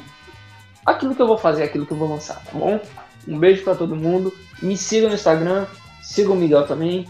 [0.85, 2.79] aquilo que eu vou fazer, aquilo que eu vou lançar, tá bom?
[3.27, 4.31] Um beijo para todo mundo.
[4.61, 5.65] Me siga no Instagram,
[6.03, 7.07] siga o Miguel também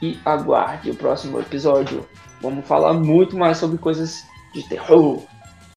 [0.00, 2.08] e aguarde o próximo episódio.
[2.40, 4.24] Vamos falar muito mais sobre coisas
[4.54, 5.22] de terror.